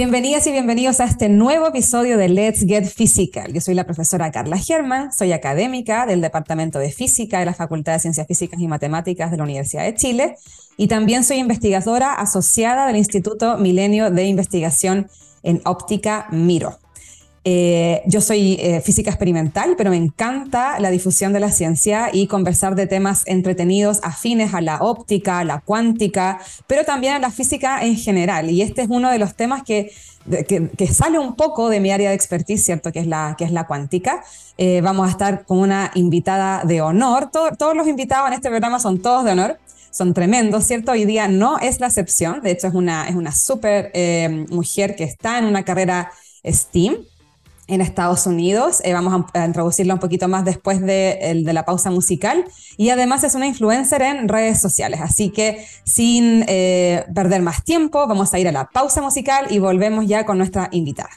Bienvenidas 0.00 0.46
y 0.46 0.52
bienvenidos 0.52 0.98
a 1.00 1.04
este 1.04 1.28
nuevo 1.28 1.66
episodio 1.66 2.16
de 2.16 2.30
Let's 2.30 2.64
Get 2.66 2.86
Physical. 2.86 3.52
Yo 3.52 3.60
soy 3.60 3.74
la 3.74 3.84
profesora 3.84 4.30
Carla 4.30 4.56
German, 4.56 5.12
soy 5.12 5.32
académica 5.32 6.06
del 6.06 6.22
Departamento 6.22 6.78
de 6.78 6.90
Física 6.90 7.38
de 7.38 7.44
la 7.44 7.52
Facultad 7.52 7.92
de 7.92 7.98
Ciencias 7.98 8.26
Físicas 8.26 8.58
y 8.62 8.66
Matemáticas 8.66 9.30
de 9.30 9.36
la 9.36 9.42
Universidad 9.42 9.84
de 9.84 9.94
Chile 9.94 10.36
y 10.78 10.88
también 10.88 11.22
soy 11.22 11.36
investigadora 11.36 12.14
asociada 12.14 12.86
del 12.86 12.96
Instituto 12.96 13.58
Milenio 13.58 14.10
de 14.10 14.24
Investigación 14.24 15.06
en 15.42 15.60
Óptica 15.66 16.28
Miro. 16.30 16.78
Eh, 17.42 18.02
yo 18.04 18.20
soy 18.20 18.58
eh, 18.60 18.82
física 18.82 19.10
experimental, 19.10 19.74
pero 19.78 19.90
me 19.90 19.96
encanta 19.96 20.78
la 20.78 20.90
difusión 20.90 21.32
de 21.32 21.40
la 21.40 21.50
ciencia 21.50 22.10
y 22.12 22.26
conversar 22.26 22.74
de 22.74 22.86
temas 22.86 23.22
entretenidos 23.26 24.00
afines 24.02 24.52
a 24.52 24.60
la 24.60 24.76
óptica, 24.82 25.38
a 25.38 25.44
la 25.44 25.60
cuántica, 25.60 26.38
pero 26.66 26.84
también 26.84 27.14
a 27.14 27.18
la 27.18 27.30
física 27.30 27.82
en 27.82 27.96
general. 27.96 28.50
Y 28.50 28.60
este 28.60 28.82
es 28.82 28.88
uno 28.90 29.10
de 29.10 29.18
los 29.18 29.36
temas 29.36 29.62
que, 29.62 29.90
que, 30.76 30.86
sale 30.88 31.18
un 31.18 31.34
poco 31.34 31.70
de 31.70 31.80
mi 31.80 31.90
área 31.90 32.10
de 32.10 32.14
expertise, 32.14 32.62
¿cierto? 32.62 32.92
Que 32.92 32.98
es 33.00 33.06
la, 33.06 33.34
que 33.38 33.44
es 33.44 33.52
la 33.52 33.66
cuántica. 33.66 34.22
Eh, 34.58 34.82
vamos 34.82 35.08
a 35.08 35.10
estar 35.10 35.46
con 35.46 35.58
una 35.58 35.90
invitada 35.94 36.64
de 36.64 36.82
honor. 36.82 37.30
todos 37.30 37.74
los 37.74 37.88
invitados 37.88 38.28
en 38.28 38.34
este 38.34 38.50
programa 38.50 38.78
son 38.80 39.00
todos 39.00 39.24
de 39.24 39.32
honor 39.32 39.58
son 39.92 40.14
tremendos, 40.14 40.62
¿cierto? 40.64 40.92
Hoy 40.92 41.04
día 41.04 41.26
no 41.26 41.58
es 41.58 41.80
la 41.80 41.88
excepción, 41.88 42.42
de 42.42 42.52
hecho 42.52 42.68
es 42.68 42.74
una, 42.74 43.08
es 43.08 43.16
una 43.16 43.32
súper 43.32 43.90
mujer 44.48 44.94
que 44.94 45.02
está 45.02 45.40
en 45.40 45.46
una 45.46 45.64
carrera 45.64 46.12
STEAM, 46.44 46.98
en 47.70 47.80
Estados 47.80 48.26
Unidos. 48.26 48.82
Eh, 48.84 48.92
vamos 48.92 49.24
a, 49.32 49.46
introducirla 49.46 49.94
un 49.94 50.00
poquito 50.00 50.28
más 50.28 50.44
después 50.44 50.80
de, 50.80 51.42
de, 51.44 51.52
la 51.52 51.64
pausa 51.64 51.90
musical. 51.90 52.44
Y 52.76 52.90
además 52.90 53.24
es 53.24 53.34
una 53.34 53.46
influencer 53.46 54.02
en 54.02 54.28
redes 54.28 54.60
sociales. 54.60 55.00
Así 55.00 55.30
que 55.30 55.64
sin 55.84 56.44
eh, 56.48 57.06
perder 57.14 57.42
más 57.42 57.64
tiempo, 57.64 58.06
vamos 58.06 58.34
a 58.34 58.38
ir 58.38 58.48
a 58.48 58.52
la 58.52 58.68
pausa 58.68 59.00
musical 59.00 59.46
y 59.50 59.60
volvemos 59.60 60.06
ya 60.06 60.26
con 60.26 60.38
nuestra 60.38 60.68
invitada. 60.72 61.10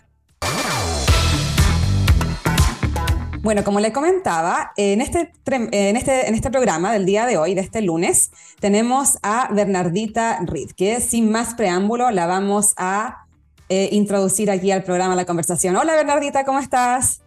Bueno, 3.41 3.65
como 3.65 3.81
le 3.81 3.91
comentaba, 3.91 4.71
en 4.77 5.01
este, 5.01 5.33
en, 5.47 5.97
este, 5.97 6.29
en 6.29 6.35
este 6.35 6.49
programa 6.49 6.93
del 6.93 7.05
día 7.05 7.25
de 7.25 7.37
hoy, 7.37 7.55
de 7.55 7.61
este 7.61 7.81
lunes, 7.81 8.31
tenemos 8.61 9.19
a 9.21 9.49
Bernardita 9.51 10.39
Reed, 10.45 10.71
que 10.71 11.01
sin 11.01 11.29
más 11.29 11.53
preámbulo 11.55 12.09
la 12.11 12.25
vamos 12.25 12.73
a 12.77 13.22
eh, 13.69 13.89
introducir 13.91 14.51
aquí 14.51 14.71
al 14.71 14.83
programa 14.83 15.15
la 15.15 15.25
conversación. 15.25 15.75
Hola 15.75 15.95
Bernardita, 15.95 16.45
¿cómo 16.45 16.59
estás? 16.59 17.21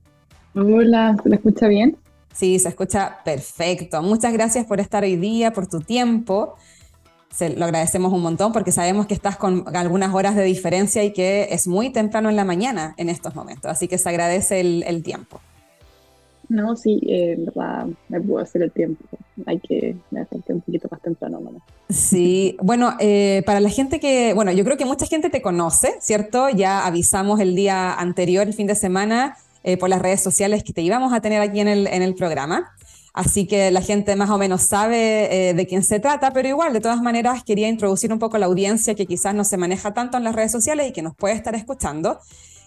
Hola, 0.55 1.17
¿se 1.23 1.29
me 1.29 1.37
escucha 1.37 1.69
bien? 1.69 1.97
Sí, 2.33 2.59
se 2.59 2.69
escucha 2.69 3.19
perfecto. 3.25 4.03
Muchas 4.03 4.33
gracias 4.33 4.67
por 4.67 4.81
estar 4.81 5.03
hoy 5.03 5.17
día, 5.17 5.53
por 5.53 5.67
tu 5.67 5.81
tiempo. 5.81 6.57
Se, 7.31 7.57
lo 7.57 7.65
agradecemos 7.65 8.13
un 8.13 8.23
montón 8.23 8.53
porque 8.53 8.73
sabemos 8.73 9.07
que 9.07 9.15
estás 9.15 9.37
con 9.37 9.65
algunas 9.75 10.15
horas 10.15 10.37
de 10.37 10.45
diferencia 10.45 11.05
y 11.05 11.13
que 11.13 11.49
es 11.51 11.67
muy 11.67 11.91
temprano 11.91 12.31
en 12.31 12.37
la 12.37 12.45
mañana 12.45 12.95
en 12.97 13.09
estos 13.09 13.35
momentos, 13.35 13.71
así 13.71 13.89
que 13.89 13.99
se 13.99 14.09
agradece 14.09 14.61
el 14.61 15.03
tiempo. 15.03 15.41
No, 16.49 16.77
sí, 16.77 17.01
eh, 17.09 17.33
en 17.33 17.47
verdad 17.47 17.87
me 18.09 18.21
puedo 18.21 18.43
hacer 18.43 18.63
el 18.63 18.71
tiempo. 18.71 19.05
Hay 19.47 19.59
que 19.59 19.97
levantarte 20.11 20.53
un 20.53 20.61
poquito 20.61 20.89
más 20.91 21.01
temprano, 21.03 21.41
¿no? 21.41 21.61
Sí, 21.89 22.57
bueno, 22.63 22.95
eh, 23.01 23.43
para 23.47 23.61
la 23.61 23.69
gente 23.69 23.99
que, 24.01 24.33
bueno, 24.35 24.53
yo 24.53 24.65
creo 24.65 24.77
que 24.77 24.85
mucha 24.85 25.07
gente 25.07 25.29
te 25.29 25.43
conoce, 25.43 25.95
¿cierto? 26.01 26.49
Ya 26.49 26.87
avisamos 26.87 27.41
el 27.41 27.57
día 27.57 27.95
anterior, 27.95 28.47
el 28.47 28.55
fin 28.55 28.67
de 28.67 28.75
semana, 28.75 29.37
eh, 29.65 29.77
por 29.77 29.89
las 29.89 30.01
redes 30.01 30.21
sociales 30.23 30.63
que 30.63 30.73
te 30.73 30.83
íbamos 30.83 31.13
a 31.13 31.21
tener 31.21 31.41
aquí 31.41 31.61
en 31.61 31.69
el, 31.69 31.87
en 31.89 32.03
el 32.03 32.15
programa. 32.15 32.73
Así 33.13 33.47
que 33.47 33.71
la 33.71 33.81
gente 33.81 34.15
más 34.15 34.29
o 34.29 34.37
menos 34.37 34.61
sabe 34.61 35.55
de 35.57 35.67
quién 35.67 35.83
se 35.83 36.01
trata, 36.01 36.35
pero 36.35 36.49
igual, 36.49 36.75
de 36.75 36.83
todas 36.83 37.01
maneras, 37.01 37.43
quería 37.45 37.67
introducir 37.67 38.13
un 38.13 38.19
poco 38.19 38.37
la 38.37 38.45
audiencia 38.45 38.95
que 38.95 39.07
quizás 39.07 39.35
no 39.35 39.43
se 39.43 39.57
maneja 39.57 39.95
tanto 39.95 40.19
en 40.19 40.25
las 40.25 40.35
redes 40.35 40.53
sociales 40.53 40.91
y 40.91 40.93
que 40.93 41.01
nos 41.01 41.17
puede 41.17 41.35
estar 41.35 41.55
escuchando. 41.55 42.19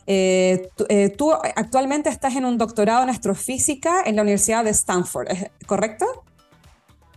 Eh, 0.07 0.69
eh, 0.89 1.09
tú, 1.09 1.31
actualmente 1.31 2.09
estás 2.09 2.35
en 2.35 2.45
un 2.45 2.57
doctorado 2.57 3.03
en 3.03 3.09
astrofísica 3.09 4.03
en 4.05 4.15
la 4.15 4.23
Universidad 4.23 4.63
de 4.63 4.71
Stanford, 4.71 5.27
¿correcto? 5.65 6.05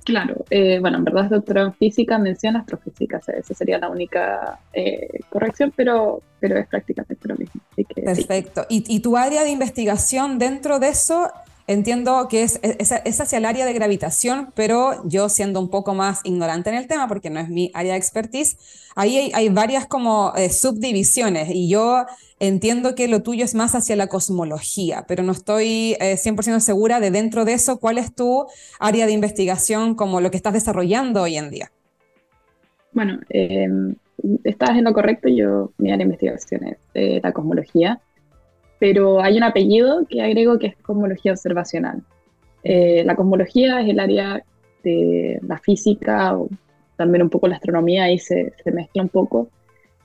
Claro, 0.05 0.45
eh, 0.51 0.79
bueno, 0.81 0.99
en 0.99 1.05
verdad 1.05 1.25
es 1.25 1.31
doctorado 1.31 1.69
en 1.69 1.75
física, 1.75 2.19
menciona 2.19 2.61
astrofísica, 2.61 3.19
esa 3.19 3.55
sería 3.55 3.79
la 3.79 3.89
única 3.89 4.59
corrección, 5.31 5.73
pero, 5.77 6.23
pero 6.41 6.59
es 6.59 6.67
prácticamente 6.67 7.29
lo 7.29 7.37
mismo. 7.37 7.61
Perfecto. 7.95 8.67
¿Y, 8.69 8.85
¿Y, 8.89 9.01
tu 9.01 9.17
área 9.17 9.45
de 9.45 9.51
investigación 9.51 10.41
dentro 10.41 10.81
de 10.81 10.89
eso 10.89 11.31
Entiendo 11.67 12.27
que 12.29 12.43
es, 12.43 12.59
es, 12.63 13.21
hacia 13.21 13.39
el 13.39 13.45
área 13.45 13.65
de 13.65 13.73
gravitación, 13.73 14.53
pero 14.55 15.09
yo 15.09 15.29
siendo 15.29 15.61
un 15.61 15.71
poco 15.71 15.95
más 15.95 16.21
ignorante 16.25 16.71
en 16.71 16.77
el 16.77 16.89
tema, 16.89 17.07
porque 17.07 17.31
no 17.31 17.39
es 17.39 17.49
mi 17.49 17.71
área 17.73 17.93
de 17.93 17.99
expertise, 17.99 18.57
ahí 18.97 19.31
hay, 19.33 19.49
varias 19.49 19.87
como 19.87 20.33
eh, 20.37 20.49
subdivisiones 20.51 21.51
y 21.51 21.69
yo 21.69 22.05
entiendo 22.41 22.97
que 22.97 23.07
lo 23.07 23.23
tuyo 23.23 23.45
es 23.45 23.55
más 23.55 23.75
hacia 23.77 23.95
la 23.95 24.09
cosmología, 24.09 25.05
pero 25.07 25.23
no 25.23 25.31
estoy 25.31 25.97
100% 26.01 26.57
eh, 26.57 26.61
segura 26.61 26.99
de 26.99 27.13
dentro 27.13 27.45
de 27.45 27.53
eso 27.53 27.79
cuál 27.79 27.99
es 27.99 28.13
tu 28.13 28.47
área 28.81 29.07
de 29.07 29.13
investigación 29.13 29.95
como 29.95 30.21
lo 30.21 30.31
que 30.33 30.37
estás 30.37 30.53
desarrollando 30.53 31.23
hoy 31.23 31.37
en 31.37 31.51
día. 31.51 31.71
Bueno, 32.93 33.21
em, 33.31 33.95
estás 34.43 34.71
en 34.71 34.85
lo 34.85 34.93
correcto, 34.93 35.29
yo 35.29 35.73
mi 35.79 35.91
área 35.91 35.99
de 35.99 36.05
investigación 36.05 36.65
es 36.67 36.79
eh, 36.95 37.21
la 37.23 37.33
cosmología 37.33 38.01
pero 38.83 39.23
hay 39.23 39.37
un 39.37 39.45
apellido 39.45 40.07
que 40.09 40.23
agrego 40.23 40.59
que 40.59 40.67
es 40.67 40.77
cosmología 40.79 41.31
observacional. 41.31 42.03
Eh, 42.65 43.05
la 43.05 43.15
cosmología 43.15 43.81
es 43.81 43.89
el 43.89 44.01
área 44.01 44.43
de 44.83 45.39
la 45.47 45.57
física, 45.61 46.37
o 46.37 46.49
también 46.97 47.23
un 47.23 47.31
poco 47.31 47.47
la 47.47 47.55
astronomía, 47.55 48.03
ahí 48.03 48.19
se, 48.19 48.53
se 48.65 48.73
mezcla 48.73 49.03
un 49.03 49.09
poco, 49.09 49.51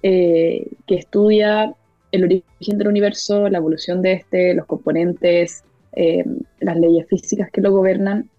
eh, 0.03 0.67
que 0.85 0.93
estudia 0.93 1.73
el 2.11 2.23
origen 2.25 2.77
del 2.77 2.87
universo, 2.87 3.49
la 3.49 3.57
evolución 3.57 4.03
de 4.03 4.11
este, 4.13 4.53
los 4.53 4.67
componentes, 4.67 5.63
eh, 5.93 6.23
las 6.59 6.77
leyes 6.77 7.07
físicas 7.07 7.49
que 7.51 7.61
lo 7.61 7.71
gobernan. 7.71 8.29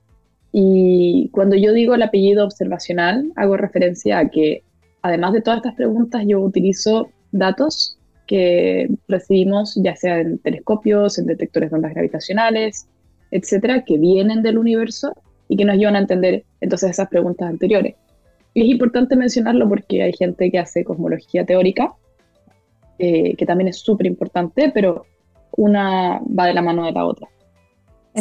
Y 0.52 1.30
cuando 1.32 1.56
yo 1.56 1.72
digo 1.72 1.96
el 1.96 2.02
apellido 2.02 2.44
observacional, 2.44 3.32
hago 3.34 3.56
referencia 3.56 4.20
a 4.20 4.28
que, 4.28 4.62
además 5.02 5.32
de 5.32 5.42
todas 5.42 5.56
estas 5.56 5.74
preguntas, 5.74 6.22
yo 6.28 6.38
utilizo 6.38 7.08
datos 7.32 7.97
que 8.28 8.88
recibimos 9.08 9.74
ya 9.82 9.96
sea 9.96 10.20
en 10.20 10.38
telescopios, 10.38 11.18
en 11.18 11.26
detectores 11.26 11.70
de 11.70 11.76
ondas 11.76 11.94
gravitacionales, 11.94 12.86
etcétera, 13.32 13.84
que 13.84 13.98
vienen 13.98 14.42
del 14.42 14.58
universo 14.58 15.12
y 15.48 15.56
que 15.56 15.64
nos 15.64 15.74
ayudan 15.74 15.96
a 15.96 16.00
entender 16.00 16.44
entonces 16.60 16.90
esas 16.90 17.08
preguntas 17.08 17.48
anteriores. 17.48 17.96
Y 18.54 18.62
es 18.62 18.68
importante 18.68 19.16
mencionarlo 19.16 19.68
porque 19.68 20.02
hay 20.02 20.12
gente 20.12 20.50
que 20.50 20.58
hace 20.58 20.84
cosmología 20.84 21.44
teórica, 21.44 21.94
eh, 22.98 23.34
que 23.34 23.46
también 23.46 23.68
es 23.68 23.78
súper 23.78 24.06
importante, 24.06 24.70
pero 24.74 25.06
una 25.56 26.20
va 26.38 26.46
de 26.46 26.54
la 26.54 26.62
mano 26.62 26.84
de 26.84 26.92
la 26.92 27.06
otra. 27.06 27.28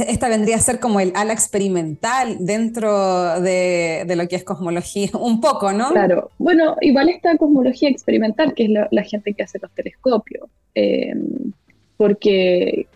Esta 0.08 0.30
vendría 0.30 0.58
a 0.58 0.60
ser 0.60 0.80
como 0.80 1.00
el 1.00 1.12
ala 1.16 1.34
experimental 1.34 2.38
dentro 2.40 3.40
de, 3.42 4.06
lo 4.16 4.28
que 4.28 4.36
es 4.36 4.44
cosmología, 4.44 5.10
un 5.20 5.42
poco, 5.42 5.72
¿no? 5.72 5.92
Claro, 5.92 6.30
bueno, 6.38 6.76
igual 6.82 7.10
esta 7.10 7.38
cosmología 7.38 7.90
experimental, 7.90 8.54
que 8.54 8.66
es 8.66 8.70
la, 8.70 9.04
gente 9.04 9.34
que 9.34 9.44
hace 9.44 9.60
los 9.60 9.72
telescopios, 9.72 10.50
em, 10.76 11.52
porque 11.98 12.88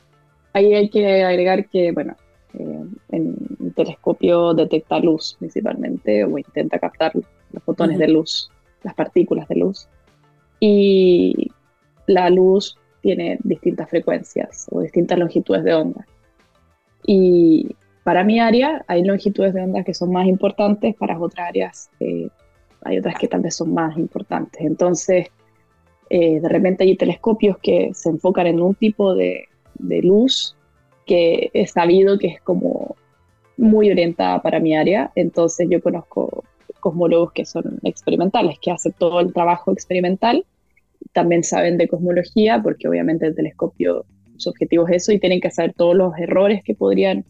ahí 0.53 0.73
hay 0.73 0.89
que 0.89 1.23
agregar 1.23 1.67
que, 1.69 1.91
bueno, 1.91 2.15
eh, 2.53 2.85
en 3.11 3.35
un 3.59 3.73
telescopio 3.73 4.53
detecta 4.53 4.99
luz 4.99 5.35
principalmente, 5.39 6.23
o 6.23 6.37
intenta 6.37 6.79
captar 6.79 7.13
los 7.15 7.63
fotones 7.63 7.97
de 7.97 8.07
luz, 8.07 8.51
las 8.83 8.93
partículas 8.93 9.47
de 9.47 9.55
luz, 9.55 9.87
y 10.59 11.51
la 12.07 12.29
luz 12.29 12.77
tiene 13.01 13.39
distintas 13.43 13.89
frecuencias 13.89 14.67
o 14.71 14.81
distintas 14.81 15.17
longitudes 15.17 15.63
de 15.63 15.73
onda. 15.73 16.05
Y 17.05 17.75
para 18.03 18.23
mi 18.23 18.39
área 18.39 18.83
hay 18.87 19.03
longitudes 19.03 19.53
de 19.53 19.61
onda 19.61 19.83
que 19.83 19.93
son 19.93 20.11
más 20.11 20.27
importantes, 20.27 20.95
para 20.95 21.19
otras 21.19 21.49
áreas 21.49 21.89
eh, 21.99 22.29
hay 22.83 22.97
otras 22.97 23.15
que 23.15 23.27
tal 23.27 23.41
vez 23.41 23.55
son 23.55 23.73
más 23.73 23.97
importantes. 23.97 24.61
Entonces, 24.61 25.27
eh, 26.09 26.39
de 26.39 26.49
repente 26.49 26.83
hay 26.83 26.97
telescopios 26.97 27.57
que 27.59 27.91
se 27.93 28.09
enfocan 28.09 28.47
en 28.47 28.61
un 28.61 28.75
tipo 28.75 29.13
de, 29.13 29.45
de 29.75 30.01
luz 30.01 30.55
que 31.05 31.49
es 31.53 31.71
sabido 31.71 32.17
que 32.17 32.27
es 32.27 32.41
como 32.41 32.95
muy 33.57 33.91
orientada 33.91 34.41
para 34.41 34.59
mi 34.59 34.75
área. 34.75 35.11
Entonces 35.15 35.67
yo 35.69 35.81
conozco 35.81 36.43
cosmólogos 36.79 37.31
que 37.33 37.45
son 37.45 37.79
experimentales, 37.83 38.57
que 38.59 38.71
hacen 38.71 38.93
todo 38.97 39.19
el 39.19 39.33
trabajo 39.33 39.71
experimental. 39.71 40.45
También 41.13 41.43
saben 41.43 41.77
de 41.77 41.87
cosmología, 41.87 42.61
porque 42.61 42.87
obviamente 42.87 43.27
el 43.27 43.35
telescopio 43.35 44.05
su 44.41 44.49
objetivo 44.49 44.87
es 44.87 45.03
eso 45.03 45.11
y 45.11 45.19
tienen 45.19 45.39
que 45.39 45.47
hacer 45.47 45.73
todos 45.73 45.95
los 45.95 46.17
errores 46.17 46.63
que 46.63 46.73
podrían 46.73 47.23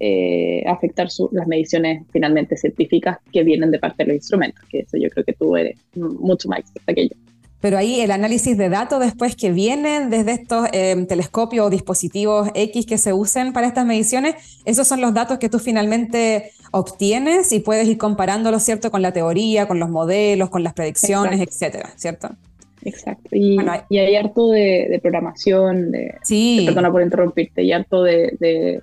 eh, 0.00 0.62
afectar 0.66 1.08
las 1.32 1.46
mediciones 1.46 2.02
finalmente 2.12 2.56
científicas 2.56 3.18
que 3.32 3.42
vienen 3.42 3.70
de 3.70 3.78
parte 3.78 4.04
de 4.04 4.08
los 4.08 4.16
instrumentos, 4.16 4.64
que 4.68 4.80
eso 4.80 4.96
yo 4.96 5.08
creo 5.10 5.24
que 5.24 5.32
tú 5.32 5.56
eres 5.56 5.78
mucho 5.94 6.48
más 6.48 6.60
experta 6.60 6.94
que 6.94 7.08
yo. 7.08 7.16
Pero 7.60 7.76
ahí 7.76 8.00
el 8.00 8.12
análisis 8.12 8.56
de 8.56 8.68
datos 8.68 9.00
después 9.00 9.34
que 9.34 9.50
vienen 9.50 10.10
desde 10.10 10.32
estos 10.32 10.68
eh, 10.72 11.04
telescopios 11.08 11.66
o 11.66 11.70
dispositivos 11.70 12.50
X 12.54 12.86
que 12.86 12.98
se 12.98 13.12
usen 13.12 13.52
para 13.52 13.66
estas 13.66 13.84
mediciones, 13.84 14.60
esos 14.64 14.86
son 14.86 15.00
los 15.00 15.12
datos 15.12 15.38
que 15.38 15.48
tú 15.48 15.58
finalmente 15.58 16.52
obtienes 16.70 17.50
y 17.50 17.58
puedes 17.58 17.88
ir 17.88 17.98
comparándolos, 17.98 18.62
¿cierto? 18.62 18.92
Con 18.92 19.02
la 19.02 19.12
teoría, 19.12 19.66
con 19.66 19.80
los 19.80 19.88
modelos, 19.88 20.50
con 20.50 20.62
las 20.62 20.74
predicciones, 20.74 21.40
etcétera, 21.40 21.90
¿cierto? 21.96 22.36
Exacto. 22.88 23.28
Y, 23.32 23.58
hay 23.98 24.16
harto 24.16 24.50
de, 24.50 24.98
programación, 25.02 25.90
de, 25.90 26.14
sí. 26.22 26.62
perdona 26.66 26.90
por 26.90 27.02
interrumpirte, 27.02 27.62
y 27.62 27.72
harto 27.72 28.02
de, 28.02 28.80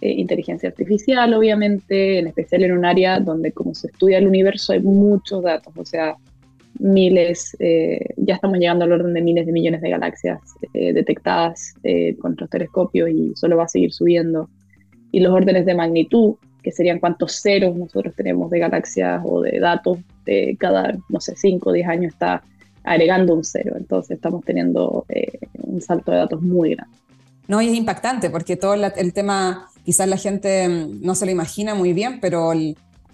eh, 0.00 0.12
inteligencia 0.12 0.68
artificial, 0.68 1.32
obviamente, 1.34 2.18
en 2.18 2.28
especial 2.28 2.64
en 2.64 2.72
un 2.72 2.84
área 2.84 3.18
donde 3.20 3.52
como 3.52 3.74
se 3.74 3.88
estudia 3.88 4.18
el 4.18 4.26
universo 4.26 4.72
hay 4.72 4.80
muchos 4.80 5.42
datos, 5.42 5.72
o 5.76 5.84
sea, 5.84 6.16
miles, 6.78 7.56
eh, 7.58 7.98
ya 8.16 8.34
estamos 8.34 8.58
llegando 8.58 8.84
al 8.84 8.92
orden 8.92 9.14
de 9.14 9.22
miles 9.22 9.46
de 9.46 9.52
millones 9.52 9.80
de 9.80 9.90
galaxias 9.90 10.40
eh, 10.74 10.92
detectadas 10.92 11.74
con 12.20 12.30
nuestros 12.30 12.50
telescopios 12.50 13.10
y 13.10 13.32
solo 13.34 13.56
va 13.56 13.64
a 13.64 13.68
seguir 13.68 13.92
subiendo. 13.92 14.48
Y 15.10 15.20
los 15.20 15.32
órdenes 15.32 15.66
de 15.66 15.74
magnitud, 15.74 16.34
que 16.62 16.70
serían 16.70 17.00
cuántos 17.00 17.40
ceros 17.40 17.74
nosotros 17.74 18.14
tenemos 18.14 18.50
de 18.50 18.58
galaxias 18.60 19.20
o 19.24 19.40
de 19.40 19.58
datos 19.58 19.98
de 20.26 20.56
cada, 20.60 20.96
no 21.08 21.18
sé, 21.18 21.34
5 21.34 21.70
o 21.70 21.72
10 21.72 21.88
años, 21.88 22.12
está 22.12 22.44
agregando 22.88 23.34
un 23.34 23.44
cero. 23.44 23.74
Entonces 23.76 24.16
estamos 24.16 24.44
teniendo 24.44 25.04
eh, 25.08 25.38
un 25.62 25.80
salto 25.80 26.10
de 26.10 26.18
datos 26.18 26.40
muy 26.40 26.74
grande. 26.74 26.96
No, 27.46 27.62
y 27.62 27.68
es 27.68 27.74
impactante 27.74 28.30
porque 28.30 28.56
todo 28.56 28.74
el 28.74 29.12
tema, 29.12 29.70
quizás 29.84 30.08
la 30.08 30.16
gente 30.16 30.68
mm, 30.68 31.02
no 31.02 31.14
se 31.14 31.26
lo 31.26 31.32
imagina 31.32 31.74
muy 31.74 31.92
bien, 31.92 32.20
pero 32.20 32.52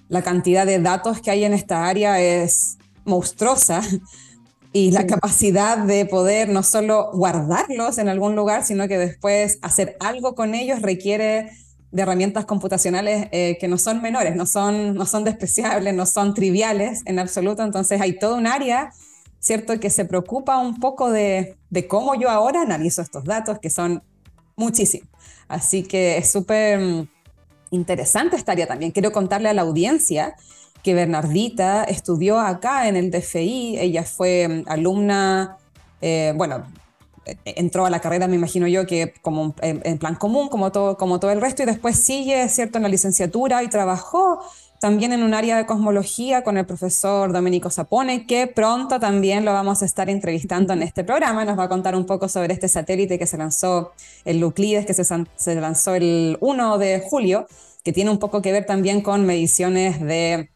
la 0.08 0.22
cantidad 0.22 0.66
de 0.66 0.80
datos 0.80 1.20
que 1.20 1.30
hay 1.30 1.44
en 1.44 1.52
esta 1.52 1.86
área 1.86 2.20
es 2.20 2.78
monstruosa 3.04 3.82
y 4.72 4.90
la 4.90 5.06
capacidad 5.06 5.78
de 5.78 6.06
poder 6.06 6.48
no 6.48 6.62
solo 6.62 7.10
guardarlos 7.12 7.98
en 7.98 8.08
algún 8.08 8.34
lugar, 8.34 8.64
sino 8.64 8.88
que 8.88 8.98
después 8.98 9.58
hacer 9.62 9.96
algo 10.00 10.34
con 10.34 10.54
ellos 10.54 10.82
requiere 10.82 11.50
de 11.92 12.02
herramientas 12.02 12.44
computacionales 12.44 13.28
eh, 13.30 13.56
que 13.60 13.68
no 13.68 13.78
son 13.78 14.02
menores, 14.02 14.34
no 14.34 14.46
son, 14.46 14.94
no 14.96 15.06
son 15.06 15.22
despreciables, 15.22 15.94
no 15.94 16.06
son 16.06 16.34
triviales 16.34 17.02
en 17.04 17.20
absoluto. 17.20 17.62
Entonces 17.62 18.00
hay 18.00 18.18
todo 18.18 18.34
un 18.34 18.48
área 18.48 18.90
¿cierto? 19.44 19.78
Que 19.78 19.90
se 19.90 20.06
preocupa 20.06 20.56
un 20.58 20.80
poco 20.80 21.10
de, 21.10 21.58
cómo 21.86 22.14
yo 22.14 22.30
ahora 22.30 22.62
analizo 22.62 23.02
estos 23.02 23.24
datos, 23.24 23.58
que 23.58 23.68
son 23.68 24.02
muchísimos. 24.56 25.06
Así 25.48 25.82
que 25.82 26.16
es 26.16 26.32
súper 26.32 26.78
mm, 26.78 27.08
interesante 27.70 28.36
esta 28.36 28.52
área 28.52 28.66
también. 28.66 28.90
Quiero 28.90 29.12
contarle 29.12 29.50
a 29.50 29.52
la 29.52 29.60
audiencia 29.60 30.34
que 30.82 30.94
Bernardita 30.94 31.84
estudió 31.84 32.40
acá 32.40 32.88
en 32.88 32.96
el 32.96 33.10
DFI, 33.10 33.76
ella 33.78 34.04
fue 34.04 34.48
mm, 34.48 34.64
alumna, 34.66 35.58
eh, 36.00 36.32
bueno, 36.34 36.64
e, 37.26 37.36
entró 37.44 37.84
a 37.84 37.90
la 37.90 38.00
carrera, 38.00 38.26
me 38.26 38.36
imagino 38.36 38.66
yo, 38.66 38.86
que 38.86 39.12
como 39.20 39.54
en, 39.60 39.98
plan 39.98 40.14
común, 40.14 40.48
como 40.48 40.72
todo, 40.72 40.96
como 40.96 41.20
todo 41.20 41.32
el 41.32 41.42
resto, 41.42 41.62
y 41.62 41.66
después 41.66 41.98
sigue, 41.98 42.48
¿cierto?, 42.48 42.78
en 42.78 42.84
la 42.84 42.88
licenciatura 42.88 43.62
y 43.62 43.68
trabajó 43.68 44.40
también 44.84 45.14
en 45.14 45.22
un 45.22 45.32
área 45.32 45.56
de 45.56 45.64
cosmología 45.64 46.44
con 46.44 46.58
el 46.58 46.66
profesor 46.66 47.32
Domenico 47.32 47.70
Sapone, 47.70 48.26
que 48.26 48.46
pronto 48.46 49.00
también 49.00 49.46
lo 49.46 49.54
vamos 49.54 49.80
a 49.80 49.86
estar 49.86 50.10
entrevistando 50.10 50.74
en 50.74 50.82
este 50.82 51.04
programa. 51.04 51.46
Nos 51.46 51.58
va 51.58 51.64
a 51.64 51.68
contar 51.70 51.96
un 51.96 52.04
poco 52.04 52.28
sobre 52.28 52.52
este 52.52 52.68
satélite 52.68 53.18
que 53.18 53.24
se 53.24 53.38
lanzó, 53.38 53.94
el 54.26 54.42
Euclides, 54.42 54.84
que 54.84 54.92
se, 54.92 55.04
se 55.04 55.54
lanzó 55.54 55.94
el 55.94 56.36
1 56.38 56.76
de 56.76 57.00
julio, 57.00 57.46
que 57.82 57.94
tiene 57.94 58.10
un 58.10 58.18
poco 58.18 58.42
que 58.42 58.52
ver 58.52 58.66
también 58.66 59.00
con 59.00 59.24
mediciones 59.24 60.02
de 60.02 60.50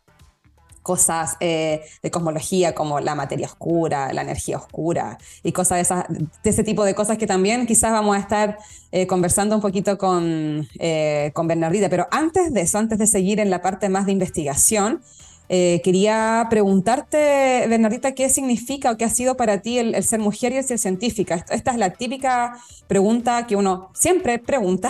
cosas 0.89 1.37
eh, 1.41 1.83
de 2.03 2.11
cosmología 2.11 2.75
como 2.75 2.99
la 2.99 3.15
materia 3.15 3.47
oscura, 3.47 4.11
la 4.15 4.23
energía 4.23 4.57
oscura 4.57 5.19
y 5.43 5.53
cosas 5.53 5.77
de, 5.77 5.83
esas, 5.83 6.05
de 6.09 6.49
ese 6.49 6.65
tipo 6.65 6.83
de 6.83 6.95
cosas 6.95 7.19
que 7.19 7.27
también 7.27 7.67
quizás 7.67 7.93
vamos 7.93 8.17
a 8.17 8.21
estar 8.21 8.57
eh, 8.91 9.07
conversando 9.07 9.55
un 9.55 9.61
poquito 9.61 9.99
con, 9.99 10.67
eh, 10.79 11.31
con 11.35 11.47
Bernardita. 11.47 11.91
Pero 11.91 12.09
antes 12.11 12.55
de 12.55 12.63
eso, 12.63 12.79
antes 12.79 12.99
de 12.99 13.07
seguir 13.07 13.39
en 13.39 13.51
la 13.51 13.61
parte 13.61 13.91
más 13.91 14.07
de 14.07 14.13
investigación, 14.13 15.03
quería 15.51 16.47
preguntarte, 16.51 17.67
Bernardita, 17.69 18.13
¿qué 18.13 18.29
significa 18.29 18.91
o 18.91 18.97
qué 18.99 19.05
ha 19.07 19.11
sido 19.11 19.35
para 19.37 19.63
ti 19.63 19.79
el, 19.79 20.03
ser 20.05 20.21
mujer 20.21 20.53
y 20.53 20.57
el 20.57 20.65
ser 20.65 20.79
científica? 20.79 21.45
Esta 21.51 21.71
es 21.71 21.77
la 21.79 21.91
típica 21.91 22.59
pregunta 22.87 23.47
que 23.47 23.57
uno 23.57 23.91
siempre 23.95 24.39
pregunta 24.39 24.89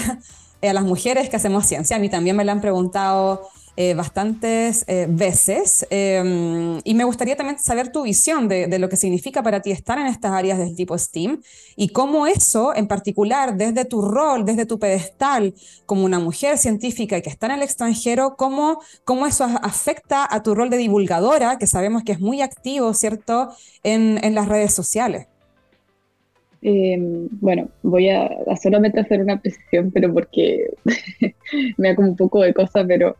a 0.62 0.73
las 0.73 0.85
mujeres 0.85 1.29
que 1.29 1.37
hacemos 1.37 1.67
ciencia. 1.67 1.97
A 1.97 2.00
mí 2.00 2.09
también 2.09 2.37
me 2.37 2.45
la 2.45 2.53
han 2.53 2.61
preguntado 2.61 3.49
eh, 3.80 3.94
bastantes 3.94 4.84
eh, 4.88 5.06
veces 5.08 5.86
em, 5.90 6.80
y 6.82 6.94
me 6.94 7.04
gustaría 7.04 7.36
también 7.36 7.60
saber 7.60 7.92
tu 7.92 8.02
visión 8.02 8.48
de, 8.48 8.76
lo 8.76 8.88
que 8.88 8.96
significa 8.96 9.40
para 9.44 9.62
ti 9.62 9.70
estar 9.70 10.00
en 10.00 10.08
estas 10.08 10.32
áreas 10.32 10.58
del 10.58 10.75
tipo 10.75 10.98
STEAM 10.98 11.40
y 11.76 11.90
cómo 11.90 12.26
eso 12.26 12.75
en 12.75 12.88
particular 12.88 13.56
desde 13.56 13.84
tu 13.84 14.02
rol, 14.02 14.44
desde 14.44 14.66
tu 14.66 14.80
pedestal 14.80 15.54
como 15.86 16.04
una 16.04 16.19
mujer 16.19 16.58
científica 16.58 17.20
que 17.20 17.30
está 17.30 17.46
en 17.46 17.52
el 17.52 17.62
extranjero, 17.62 18.34
cómo, 18.36 18.80
cómo 19.04 19.28
eso 19.28 19.44
afecta 19.44 20.26
a 20.28 20.42
tu 20.42 20.56
rol 20.56 20.70
de 20.70 20.76
divulgadora, 20.76 21.56
que 21.56 21.69
sabemos 21.69 22.02
que 22.02 22.10
es 22.10 22.19
muy 22.19 22.42
activo, 22.42 22.92
¿cierto?, 22.94 23.50
en, 23.84 24.19
en 24.25 24.34
las 24.34 24.48
redes 24.48 24.75
sociales. 24.75 25.28
Em, 26.62 27.28
bueno, 27.30 27.69
voy 27.84 28.08
a, 28.08 28.28
solamente 28.60 28.98
hacer 28.98 29.20
una 29.20 29.40
precisión, 29.40 29.92
pero 29.92 30.12
porque 30.12 30.75
me 31.76 31.90
da 31.90 31.94
como 31.94 32.08
un 32.08 32.16
poco 32.16 32.42
de 32.42 32.52
cosa, 32.52 32.84
pero 32.84 33.16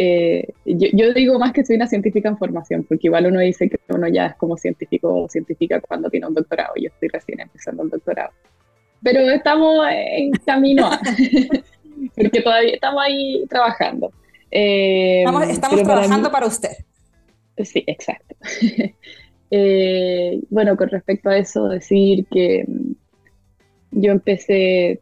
eh, 0.00 0.54
yo, 0.64 1.12
digo 1.12 1.40
más 1.40 1.52
que 1.52 1.64
soy 1.64 1.74
una 1.74 1.88
científica 1.88 2.28
en 2.28 2.38
formación, 2.38 2.84
porque 2.84 3.08
igual 3.08 3.26
uno 3.26 3.40
dice 3.40 3.68
que 3.68 3.80
uno 3.88 4.06
ya 4.06 4.26
es 4.26 4.36
como 4.36 4.56
científico 4.56 5.12
o 5.12 5.28
científica 5.28 5.80
cuando 5.80 6.08
tiene 6.08 6.28
un 6.28 6.34
doctorado. 6.34 6.74
Yo 6.76 6.86
estoy 6.86 7.08
recién 7.08 7.40
empezando 7.40 7.82
el 7.82 7.90
doctorado. 7.90 8.30
Pero 9.02 9.22
estamos 9.22 9.84
en 9.90 10.30
camino 10.46 10.86
a, 10.86 11.00
porque 12.16 12.40
todavía 12.42 12.74
estamos 12.74 13.02
ahí 13.04 13.44
trabajando. 13.48 14.12
Eh, 14.52 15.24
estamos, 15.50 15.82
trabajando 15.82 16.30
para, 16.30 16.46
usted. 16.46 16.76
Sí, 17.58 17.82
exacto. 17.86 18.36
Eh, 19.50 20.42
bueno, 20.50 20.76
con 20.76 20.90
respecto 20.90 21.30
a 21.30 21.38
eso, 21.38 21.70
decir 21.70 22.26
que 22.30 22.66
mm, 22.68 22.92
yo 23.92 24.12
empecé 24.12 25.00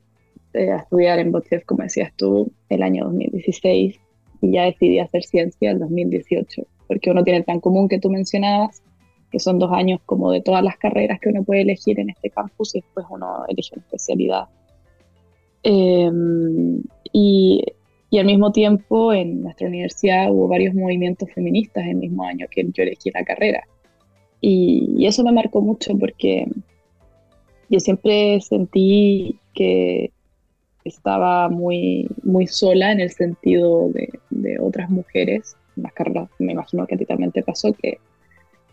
a 0.55 0.77
estudiar 0.77 1.19
en 1.19 1.33
Botchef, 1.33 1.65
como 1.65 1.83
decías 1.83 2.13
tú, 2.15 2.53
el 2.69 2.85
año 2.85 3.07
2016 3.07 3.99
y 4.41 4.53
ya 4.53 4.65
decidí 4.65 4.99
hacer 4.99 5.23
ciencia 5.23 5.71
en 5.71 5.79
2018, 5.79 6.63
porque 6.87 7.11
uno 7.11 7.25
tiene 7.25 7.39
el 7.39 7.45
plan 7.45 7.61
común 7.61 7.89
que 7.89 7.99
tú 7.99 8.11
mencionabas, 8.11 8.83
que 9.31 9.39
son 9.39 9.59
dos 9.59 9.73
años 9.73 10.01
como 10.07 10.31
de 10.31 10.41
todas 10.41 10.63
las 10.63 10.77
carreras 10.77 11.19
que 11.21 11.31
uno 11.31 11.43
puede 11.43 11.63
elegir 11.63 11.99
en 12.01 12.11
este 12.11 12.31
campus 12.31 12.75
y 12.75 12.81
después 12.81 13.07
uno 13.11 13.45
elige 13.49 13.75
una 13.75 13.85
especialidad. 13.85 14.49
Em, 15.63 16.83
y, 17.13 17.65
y, 18.11 18.19
al 18.19 18.27
mismo 18.27 18.53
tiempo 18.53 19.13
en 19.13 19.43
nuestra 19.43 19.67
universidad 19.67 20.31
hubo 20.31 20.47
varios 20.47 20.75
movimientos 20.75 21.29
feministas 21.33 21.87
el 21.87 21.97
mismo 21.97 22.23
año 22.23 22.47
que 22.51 22.65
yo 22.73 22.83
elegí 22.83 23.11
la 23.11 23.25
carrera. 23.25 23.65
Y 24.41 25.05
eso 25.07 25.25
me 25.25 25.33
marcó 25.33 25.61
mucho 25.61 25.97
porque 25.99 26.47
yo 27.69 27.81
siempre 27.81 28.41
sentí 28.41 29.41
que 29.55 30.13
estaba 30.89 31.49
muy, 31.49 32.09
muy 32.23 32.47
sola 32.47 32.93
en 32.93 33.01
el 33.01 33.11
sentido 33.11 33.89
de, 33.91 34.09
de 34.31 34.59
otras 34.59 34.91
mujeres. 34.91 35.57
Las 35.77 35.93
carreras, 35.93 36.29
me 36.39 36.53
imagino 36.53 36.87
que 36.87 36.95
a 36.95 36.99
ti 36.99 37.05
también 37.05 37.33
te 37.33 37.43
pasó 37.43 37.73
que 37.73 37.99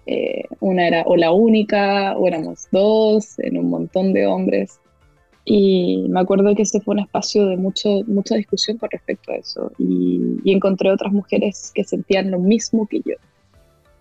eh, 0.06 0.44
una 0.60 0.88
era 0.88 1.04
o 1.06 1.16
la 1.16 1.32
única 1.32 2.18
o 2.18 2.28
éramos 2.28 2.68
dos 2.72 3.40
en 3.40 3.58
un 3.58 3.70
montón 3.70 4.14
de 4.14 4.28
hombres. 4.28 4.80
Y 5.46 6.06
me 6.10 6.22
acuerdo 6.22 6.56
que 6.56 6.64
ese 6.64 6.80
fue 6.80 6.94
un 6.94 7.02
espacio 7.02 7.46
de 7.48 7.58
mucho, 7.58 8.02
mucha 8.08 8.36
discusión 8.36 8.78
con 8.78 8.90
respecto 8.90 9.32
a 9.32 9.36
eso. 9.36 9.72
Y, 9.78 10.40
encontré 10.46 10.92
otras 10.92 11.12
mujeres 11.12 11.72
que 11.74 11.84
sentían 11.84 12.32
lo 12.32 12.40
mismo 12.40 12.88
que 12.88 13.00
yo. 13.00 13.16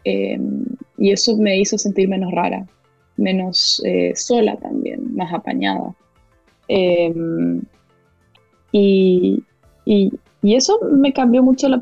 Em, 0.05 0.65
y 0.99 1.13
eso 1.13 1.37
me 1.37 1.59
hizo 1.59 1.79
sentir 1.79 2.09
menos 2.09 2.33
rara, 2.33 2.67
menos 3.17 3.83
eh, 3.85 4.13
sola 4.15 4.57
también, 4.57 5.15
más 5.15 5.33
apañada. 5.33 5.95
Y, 8.73 9.45
y, 9.85 10.11
eso 10.43 10.81
me 10.91 11.13
cambió 11.13 11.43
mucho 11.43 11.69
la, 11.69 11.79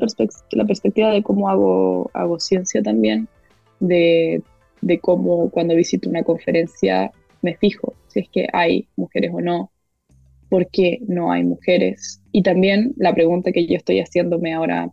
la 0.51 0.65
perspectiva 0.65 1.09
de 1.09 1.23
cómo 1.23 1.49
hago, 1.49 2.11
hago 2.13 2.39
ciencia 2.39 2.83
también, 2.83 3.27
de, 3.79 4.43
de 4.81 4.99
cómo 4.99 5.49
cuando 5.49 5.73
visito 5.73 6.09
una 6.09 6.21
conferencia 6.21 7.11
me 7.41 7.55
fijo 7.55 7.95
si 8.07 8.19
es 8.19 8.29
que 8.29 8.47
hay 8.53 8.87
mujeres 8.97 9.31
o 9.33 9.41
no, 9.41 9.71
por 10.49 10.67
qué 10.67 10.99
no 11.07 11.31
hay 11.31 11.43
mujeres. 11.43 12.21
Y 12.31 12.43
también 12.43 12.93
la 12.97 13.15
pregunta 13.15 13.51
que 13.51 13.65
yo 13.65 13.77
estoy 13.77 13.99
haciéndome 13.99 14.53
ahora 14.53 14.91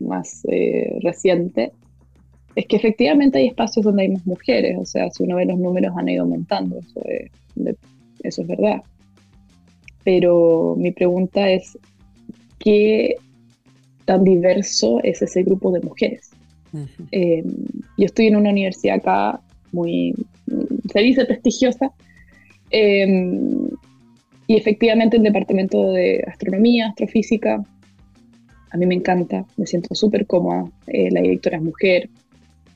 más 0.00 0.44
eh, 0.50 0.98
reciente 1.02 1.72
es 2.56 2.66
que 2.66 2.76
efectivamente 2.76 3.38
hay 3.38 3.48
espacios 3.48 3.84
donde 3.84 4.04
hay 4.04 4.08
más 4.08 4.26
mujeres, 4.26 4.76
o 4.78 4.84
sea, 4.84 5.10
si 5.10 5.24
uno 5.24 5.36
ve 5.36 5.44
los 5.44 5.58
números 5.58 5.92
han 5.96 6.08
ido 6.08 6.22
aumentando, 6.22 6.78
eso 6.78 7.00
eso 8.22 8.42
es 8.42 8.48
verdad 8.48 8.82
pero 10.04 10.76
mi 10.76 10.92
pregunta 10.92 11.50
es, 11.50 11.78
¿qué 12.58 13.16
tan 14.04 14.22
diverso 14.22 15.00
es 15.02 15.22
ese 15.22 15.42
grupo 15.42 15.72
de 15.72 15.80
mujeres? 15.80 16.30
Em, 17.10 17.44
yo 17.96 18.04
estoy 18.04 18.26
en 18.26 18.36
una 18.36 18.50
universidad 18.50 18.96
acá 18.96 19.40
muy, 19.72 20.14
se 20.92 21.00
dice 21.00 21.24
prestigiosa, 21.24 21.92
em, 22.70 23.68
y 24.46 24.56
efectivamente 24.56 25.16
el 25.16 25.22
departamento 25.22 25.92
de 25.92 26.22
astronomía, 26.26 26.88
astrofísica, 26.88 27.64
a 28.70 28.76
mí 28.76 28.86
me 28.86 28.96
encanta, 28.96 29.46
me 29.56 29.66
siento 29.66 29.94
súper 29.94 30.26
cómoda, 30.26 30.64
eh, 30.88 31.10
la 31.10 31.20
directora 31.22 31.56
es 31.58 31.62
mujer, 31.62 32.10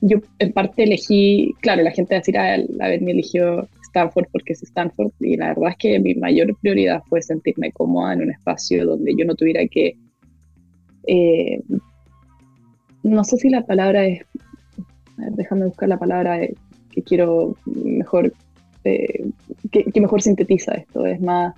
yo 0.00 0.18
en 0.38 0.52
parte 0.52 0.84
elegí, 0.84 1.54
claro, 1.60 1.82
la 1.82 1.90
gente 1.90 2.14
va 2.14 2.18
a 2.18 2.20
decir, 2.20 2.38
ah, 2.38 2.56
la 2.56 2.88
vez 2.88 3.02
me 3.02 3.10
eligió 3.10 3.68
Stanford 3.98 4.26
porque 4.32 4.52
es 4.52 4.62
Stanford, 4.62 5.12
y 5.20 5.36
la 5.36 5.48
verdad 5.48 5.70
es 5.70 5.76
que 5.76 5.98
mi 5.98 6.14
mayor 6.14 6.56
prioridad 6.60 7.02
fue 7.08 7.20
sentirme 7.22 7.72
cómoda 7.72 8.12
en 8.12 8.22
un 8.22 8.30
espacio 8.30 8.86
donde 8.86 9.14
yo 9.16 9.24
no 9.24 9.34
tuviera 9.34 9.66
que, 9.66 9.96
eh, 11.06 11.60
no 13.02 13.24
sé 13.24 13.36
si 13.36 13.48
la 13.48 13.66
palabra 13.66 14.06
es, 14.06 14.24
déjame 15.16 15.66
buscar 15.66 15.88
la 15.88 15.98
palabra 15.98 16.38
que 16.90 17.02
quiero 17.02 17.56
mejor, 17.66 18.32
eh, 18.84 19.24
que, 19.72 20.00
mejor 20.00 20.22
sintetiza 20.22 20.74
esto, 20.74 21.06
es 21.06 21.20
más, 21.20 21.54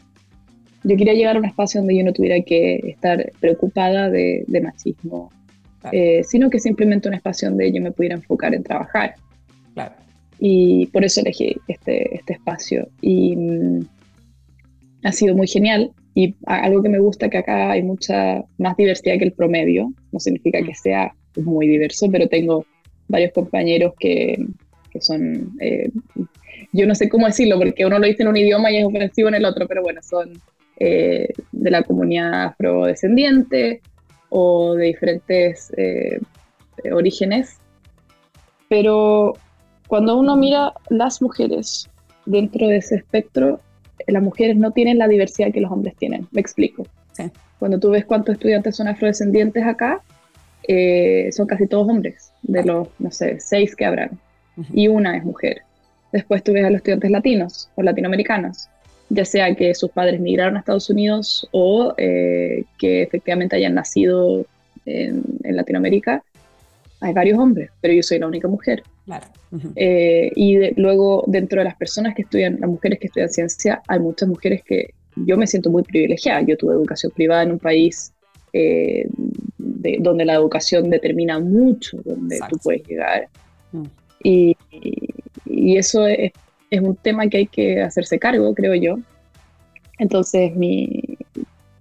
yo 0.84 0.96
quería 0.96 1.12
llegar 1.12 1.36
a 1.36 1.40
un 1.40 1.44
espacio 1.44 1.80
donde 1.80 1.96
yo 1.96 2.04
no 2.04 2.12
tuviera 2.12 2.40
que 2.40 2.76
estar 2.84 3.30
preocupada 3.38 4.08
de, 4.08 4.44
machismo, 4.62 5.30
eh, 5.92 6.22
sino 6.24 6.48
que 6.48 6.58
simplemente 6.58 7.08
un 7.08 7.14
espacio 7.14 7.48
donde 7.48 7.70
yo 7.70 7.82
me 7.82 7.92
pudiera 7.92 8.16
enfocar 8.16 8.54
en 8.54 8.62
trabajar. 8.62 9.14
Y 10.42 10.86
por 10.86 11.04
eso 11.04 11.20
elegí 11.20 11.54
este, 11.68 12.14
este 12.14 12.32
espacio. 12.32 12.88
Y 13.02 13.36
mm, 13.36 13.80
ha 15.04 15.12
sido 15.12 15.36
muy 15.36 15.46
genial 15.46 15.92
y 16.14 16.34
algo 16.46 16.82
que 16.82 16.88
me 16.88 16.98
gusta 16.98 17.28
que 17.28 17.38
acá 17.38 17.70
hay 17.70 17.82
mucha 17.82 18.42
más 18.58 18.76
diversidad 18.76 19.18
que 19.18 19.26
el 19.26 19.32
promedio, 19.32 19.92
no 20.12 20.18
significa 20.18 20.58
que 20.62 20.72
mm. 20.72 20.82
sea 20.82 21.14
muy 21.36 21.68
diverso, 21.68 22.10
pero 22.10 22.26
tengo 22.28 22.64
varios 23.08 23.32
compañeros 23.32 23.92
que, 23.98 24.38
que 24.90 25.00
son, 25.00 25.56
eh, 25.60 25.90
yo 26.72 26.86
no 26.86 26.94
sé 26.94 27.08
cómo 27.08 27.26
decirlo, 27.26 27.58
porque 27.58 27.86
uno 27.86 27.98
lo 27.98 28.06
dice 28.06 28.22
en 28.22 28.28
un 28.28 28.36
idioma 28.36 28.70
y 28.70 28.78
es 28.78 28.84
ofensivo 28.84 29.28
en 29.28 29.34
el 29.34 29.44
otro, 29.44 29.68
pero 29.68 29.82
bueno, 29.82 30.00
son 30.02 30.32
eh, 30.78 31.28
de 31.52 31.70
la 31.70 31.82
comunidad 31.82 32.44
afrodescendiente 32.44 33.80
o 34.30 34.74
de 34.74 34.86
diferentes 34.86 35.72
eh, 35.76 36.20
orígenes, 36.90 37.58
pero 38.68 39.34
cuando 39.90 40.16
uno 40.16 40.36
mira 40.36 40.72
las 40.88 41.20
mujeres 41.20 41.90
dentro 42.24 42.68
de 42.68 42.76
ese 42.76 42.94
espectro, 42.94 43.58
las 44.06 44.22
mujeres 44.22 44.56
no 44.56 44.70
tienen 44.70 44.98
la 44.98 45.08
diversidad 45.08 45.52
que 45.52 45.60
los 45.60 45.72
hombres 45.72 45.96
tienen. 45.96 46.28
Me 46.30 46.40
explico. 46.40 46.86
Cuando 47.58 47.80
tú 47.80 47.90
ves 47.90 48.04
cuántos 48.04 48.34
estudiantes 48.34 48.76
son 48.76 48.86
afrodescendientes 48.86 49.64
acá, 49.64 50.00
eh, 50.68 51.30
son 51.32 51.48
casi 51.48 51.66
todos 51.66 51.88
hombres, 51.88 52.32
de 52.42 52.62
los, 52.62 52.86
no 53.00 53.10
sé, 53.10 53.40
seis 53.40 53.74
que 53.74 53.84
habrán, 53.84 54.16
y 54.72 54.86
una 54.86 55.16
es 55.16 55.24
mujer. 55.24 55.62
Después 56.12 56.44
tú 56.44 56.52
ves 56.52 56.64
a 56.64 56.70
los 56.70 56.76
estudiantes 56.76 57.10
latinos 57.10 57.68
o 57.74 57.82
latinoamericanos, 57.82 58.68
ya 59.08 59.24
sea 59.24 59.52
que 59.56 59.74
sus 59.74 59.90
padres 59.90 60.20
migraron 60.20 60.56
a 60.56 60.60
Estados 60.60 60.88
Unidos 60.88 61.48
o 61.50 61.94
eh, 61.96 62.62
que 62.78 63.02
efectivamente 63.02 63.56
hayan 63.56 63.74
nacido 63.74 64.46
en, 64.86 65.24
en 65.42 65.56
Latinoamérica, 65.56 66.22
hay 67.00 67.12
varios 67.14 67.38
hombres, 67.38 67.70
pero 67.80 67.94
yo 67.94 68.02
soy 68.02 68.18
la 68.18 68.26
única 68.26 68.48
mujer. 68.48 68.82
Eh, 69.74 70.30
y 70.36 70.80
luego, 70.80 71.24
dentro 71.26 71.60
de 71.60 71.64
las 71.64 71.76
personas 71.76 72.14
que 72.14 72.22
estudian, 72.22 72.58
las 72.60 72.70
mujeres 72.70 72.98
que 72.98 73.06
estudian 73.06 73.28
ciencia, 73.28 73.82
hay 73.88 73.98
muchas 74.00 74.28
mujeres 74.28 74.62
que 74.62 74.94
yo 75.16 75.36
me 75.36 75.46
siento 75.46 75.70
muy 75.70 75.82
privilegiada. 75.82 76.42
Yo 76.42 76.56
tuve 76.56 76.74
educación 76.74 77.12
privada 77.14 77.42
en 77.42 77.52
un 77.52 77.58
país 77.58 78.12
eh, 78.52 79.08
donde 79.58 80.24
la 80.24 80.34
educación 80.34 80.90
determina 80.90 81.38
mucho 81.38 81.98
donde 82.04 82.38
tú 82.48 82.58
puedes 82.62 82.86
llegar. 82.86 83.28
Mm. 83.72 83.84
Y, 84.22 84.56
y, 85.46 85.76
eso 85.76 86.06
es, 86.06 86.32
es, 86.70 86.80
un 86.80 86.96
tema 86.96 87.26
que 87.28 87.38
hay 87.38 87.46
que 87.46 87.80
hacerse 87.80 88.18
cargo, 88.18 88.54
creo 88.54 88.74
yo. 88.74 88.98
Entonces, 89.98 90.54
mi, 90.54 91.18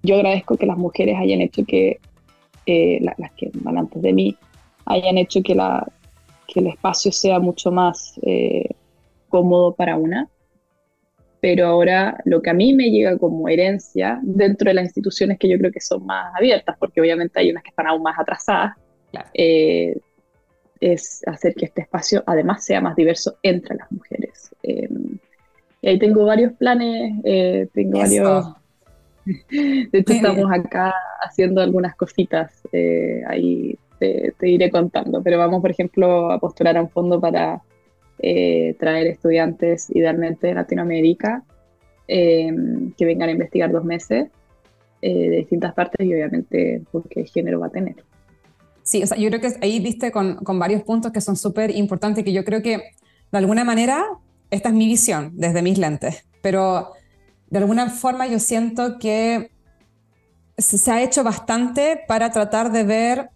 yo 0.04 0.16
agradezco 0.16 0.58
que 0.58 0.66
las 0.66 0.78
mujeres 0.78 1.18
hayan 1.20 1.42
hecho 1.42 1.66
que, 1.66 2.00
eh, 2.66 3.00
las 3.02 3.32
que 3.34 3.52
van 3.54 3.78
antes 3.78 4.02
de 4.02 4.14
mí, 4.14 4.38
hayan 4.90 5.18
hecho 5.18 5.42
que, 5.42 5.56
la, 5.56 5.88
que 6.48 6.60
el 6.60 6.68
espacio 6.68 7.12
sea 7.12 7.40
mucho 7.40 7.72
más 7.72 8.20
eh, 8.24 8.70
cómodo 9.30 9.74
para 9.74 9.96
una. 9.96 10.28
Pero 11.42 11.68
ahora 11.68 12.20
lo 12.26 12.42
que 12.42 12.50
a 12.50 12.54
mí 12.54 12.74
me 12.74 12.90
llega 12.90 13.18
como 13.18 13.48
herencia 13.48 14.20
dentro 14.24 14.70
de 14.70 14.74
las 14.74 14.86
instituciones 14.86 15.40
que 15.40 15.48
yo 15.48 15.58
creo 15.58 15.72
que 15.72 15.80
son 15.80 16.06
más 16.06 16.36
abiertas, 16.36 16.76
porque 16.78 17.00
obviamente 17.00 17.40
hay 17.40 17.52
unas 17.52 17.64
que 17.64 17.70
están 17.70 17.88
aún 17.88 18.04
más 18.04 18.20
atrasadas, 18.20 18.76
eh, 19.34 19.96
es 20.82 21.22
hacer 21.28 21.56
que 21.56 21.66
este 21.66 21.82
espacio 21.82 22.24
además 22.26 22.66
sea 22.66 22.82
más 22.82 22.96
diverso 22.96 23.38
entre 23.42 23.76
las 23.78 23.90
mujeres. 23.90 24.54
Em, 24.64 25.18
y 25.82 25.88
ahí 25.88 26.00
tengo 26.00 26.26
varios 26.26 26.52
planes, 26.54 27.14
eh, 27.24 27.70
tengo 27.74 28.00
varios... 28.00 28.54
De 29.50 30.00
hecho, 30.00 30.14
estamos 30.14 30.52
acá 30.52 30.94
haciendo 31.22 31.62
algunas 31.62 31.96
cositas 31.96 32.52
ahí 33.28 33.78
te, 34.00 34.34
iré 34.50 34.72
contando. 34.72 35.22
Pero 35.22 35.38
vamos, 35.38 35.62
por 35.62 35.72
ejemplo, 35.72 36.32
a 36.32 36.40
postular 36.40 36.78
a 36.78 36.82
un 36.82 36.90
fondo 36.90 37.20
para 37.20 37.62
eh, 38.20 38.76
traer 38.80 39.08
estudiantes 39.08 39.90
idealmente 39.90 40.48
de 40.48 40.54
Latinoamérica 40.54 41.44
em, 42.08 42.92
que 42.94 43.06
vengan 43.06 43.30
a 43.30 43.32
investigar 43.34 43.72
dos 43.72 43.84
meses 43.84 44.30
eh, 45.02 45.30
de 45.30 45.38
distintas 45.38 45.74
partes 45.74 46.06
y 46.06 46.14
obviamente 46.14 46.82
porque 46.92 47.26
género 47.26 47.60
va 47.60 47.68
a 47.68 47.72
tener. 47.72 47.96
Sí, 48.84 49.04
o 49.04 49.08
sea, 49.08 49.18
yo 49.18 49.30
creo 49.30 49.42
que 49.42 49.54
ahí 49.62 49.80
viste 49.80 50.12
con, 50.12 50.38
con 50.38 50.58
varios 50.58 50.84
puntos 50.84 51.12
que 51.12 51.22
son 51.22 51.36
súper 51.36 51.76
importantes 51.76 52.24
que 52.24 52.34
yo 52.34 52.44
creo 52.44 52.62
que 52.62 52.78
de 53.32 53.38
alguna 53.38 53.64
manera 53.64 54.06
esta 54.50 54.70
es 54.70 54.76
mi 54.76 54.88
visión 54.88 55.34
desde 55.36 55.62
mis 55.62 55.78
lentes, 55.78 56.26
pero 56.42 56.94
de 57.50 57.60
alguna 57.60 57.90
forma 57.90 58.28
yo 58.28 58.40
siento 58.40 58.98
que 59.00 59.52
se 60.58 60.92
ha 60.92 61.02
hecho 61.02 61.24
bastante 61.24 62.02
para 62.08 62.32
tratar 62.32 62.72
de 62.72 62.84
ver 62.84 63.30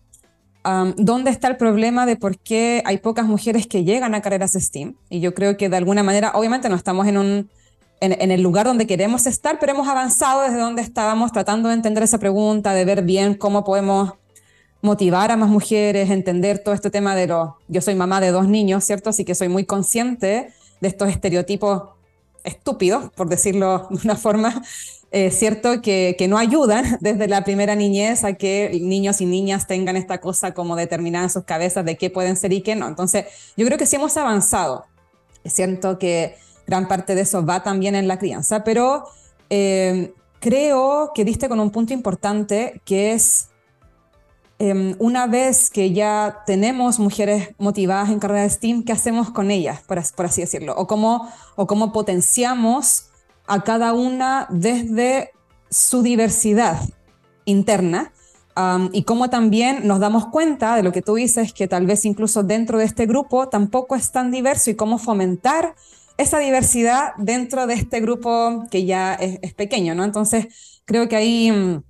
dónde 0.96 1.32
está 1.32 1.48
el 1.50 1.58
problema 1.58 2.06
de 2.06 2.16
por 2.16 2.38
qué 2.38 2.82
hay 2.86 2.98
pocas 2.98 3.26
mujeres 3.26 3.68
que 3.68 3.84
llegan 3.84 4.16
a 4.16 4.22
carreras 4.22 4.54
STEAM. 4.54 4.96
Y 5.10 5.20
yo 5.20 5.34
creo 5.34 5.58
que 5.58 5.70
de 5.70 5.78
alguna 5.78 6.04
manera, 6.04 6.32
obviamente 6.36 6.70
no 6.70 6.76
estamos 6.76 7.08
en, 7.08 7.18
un, 7.18 7.50
en, 8.00 8.32
el 8.32 8.42
lugar 8.42 8.66
donde 8.66 8.88
queremos 8.88 9.26
estar, 9.26 9.60
pero 9.60 9.74
hemos 9.74 9.88
avanzado 9.88 10.42
desde 10.42 10.58
donde 10.58 10.82
estábamos 10.82 11.32
tratando 11.32 11.70
de 11.70 11.76
entender 11.76 12.04
esa 12.04 12.18
pregunta, 12.18 12.74
de 12.74 12.86
ver 12.86 13.04
bien 13.04 13.36
cómo 13.36 13.64
podemos 13.64 14.14
motivar 14.82 15.32
a 15.32 15.38
más 15.38 15.50
mujeres, 15.50 16.10
entender 16.10 16.60
todo 16.60 16.74
este 16.74 16.90
tema 16.90 17.16
de 17.16 17.28
lo... 17.28 17.58
Yo 17.68 17.82
soy 17.82 17.96
mamá 17.96 18.20
de 18.20 18.32
dos 18.32 18.48
niños, 18.48 18.84
¿cierto? 18.84 19.10
Así 19.10 19.24
que 19.24 19.36
soy 19.36 19.48
muy 19.48 19.66
consciente 19.66 20.54
de 20.82 20.88
estos 20.88 21.10
estereotipos 21.10 21.84
estúpidos, 22.44 23.10
por 23.12 23.30
decirlo 23.30 23.88
de 23.90 24.00
una 24.04 24.16
forma, 24.16 24.62
es 25.14 25.38
cierto 25.38 25.80
que, 25.84 26.16
que, 26.18 26.28
no 26.28 26.40
ayudan 26.40 26.98
desde 27.02 27.28
la 27.28 27.44
primera 27.44 27.76
niñez 27.76 28.24
a 28.24 28.34
que 28.34 28.80
niños 28.82 29.22
y 29.22 29.28
niñas 29.28 29.68
tengan 29.68 29.96
esta 29.96 30.20
cosa 30.20 30.56
como 30.56 30.76
determinada 30.76 31.26
en 31.26 31.30
sus 31.30 31.44
cabezas 31.44 31.86
de 31.86 31.98
qué 31.98 32.10
pueden 32.10 32.36
ser 32.36 32.52
y 32.52 32.62
qué 32.62 32.76
no. 32.76 32.88
Entonces, 32.88 33.26
yo 33.56 33.66
creo 33.66 33.78
que 33.78 33.86
sí 33.86 33.96
hemos 33.96 34.18
avanzado. 34.18 34.86
Es 35.44 35.54
cierto 35.54 36.00
que 36.00 36.36
gran 36.66 36.88
parte 36.88 37.14
de 37.14 37.22
eso 37.22 37.46
va 37.46 37.62
también 37.62 37.94
en 37.94 38.08
la 38.08 38.18
crianza, 38.18 38.64
pero 38.64 39.06
eh, 39.52 40.14
creo 40.40 41.12
que 41.14 41.24
diste 41.24 41.48
con 41.48 41.60
un 41.60 41.70
punto 41.70 41.94
importante 41.94 42.82
que 42.84 43.14
es 43.14 43.50
em, 44.58 44.96
una 44.98 45.28
vez 45.28 45.70
que 45.70 45.94
ya 45.94 46.42
tenemos 46.48 46.98
mujeres 46.98 47.50
motivadas 47.60 48.10
en 48.10 48.18
carrera 48.18 48.42
de 48.42 48.50
STEAM, 48.50 48.84
¿qué 48.84 48.94
hacemos 48.94 49.30
con 49.30 49.52
ellas, 49.52 49.82
por, 49.82 50.02
por 50.16 50.26
así 50.26 50.42
decirlo? 50.42 50.74
O 50.76 50.88
cómo, 50.88 51.32
o 51.56 51.68
cómo 51.68 51.94
potenciamos 51.94 53.12
a 53.48 53.64
cada 53.64 53.94
una 53.94 54.48
desde 54.50 55.32
su 55.70 56.02
diversidad 56.04 56.80
interna 57.46 58.12
y 58.92 59.04
cómo 59.04 59.30
también 59.30 59.88
nos 59.88 60.00
damos 60.00 60.28
cuenta 60.28 60.76
de 60.76 60.84
lo 60.84 60.92
que 60.92 61.02
tú 61.02 61.16
dices, 61.16 61.54
que 61.54 61.68
tal 61.68 61.88
vez 61.88 62.06
incluso 62.06 62.44
dentro 62.44 62.78
de 62.78 62.86
este 62.86 63.08
grupo 63.08 63.50
tampoco 63.50 63.96
es 63.96 64.12
tan 64.12 64.32
diverso 64.32 64.70
y 64.70 64.76
cómo 64.76 65.00
fomentar 65.00 65.76
esa 66.18 66.38
diversidad 66.38 67.14
dentro 67.18 67.66
de 67.66 67.74
este 67.74 68.00
grupo 68.00 68.66
que 68.70 68.86
ya 68.86 69.16
es, 69.16 69.54
pequeño, 69.56 69.96
¿no? 69.96 70.04
Entonces, 70.04 70.82
creo 70.86 71.10
que 71.10 71.16
ahí 71.16 71.52
mm, 71.52 71.84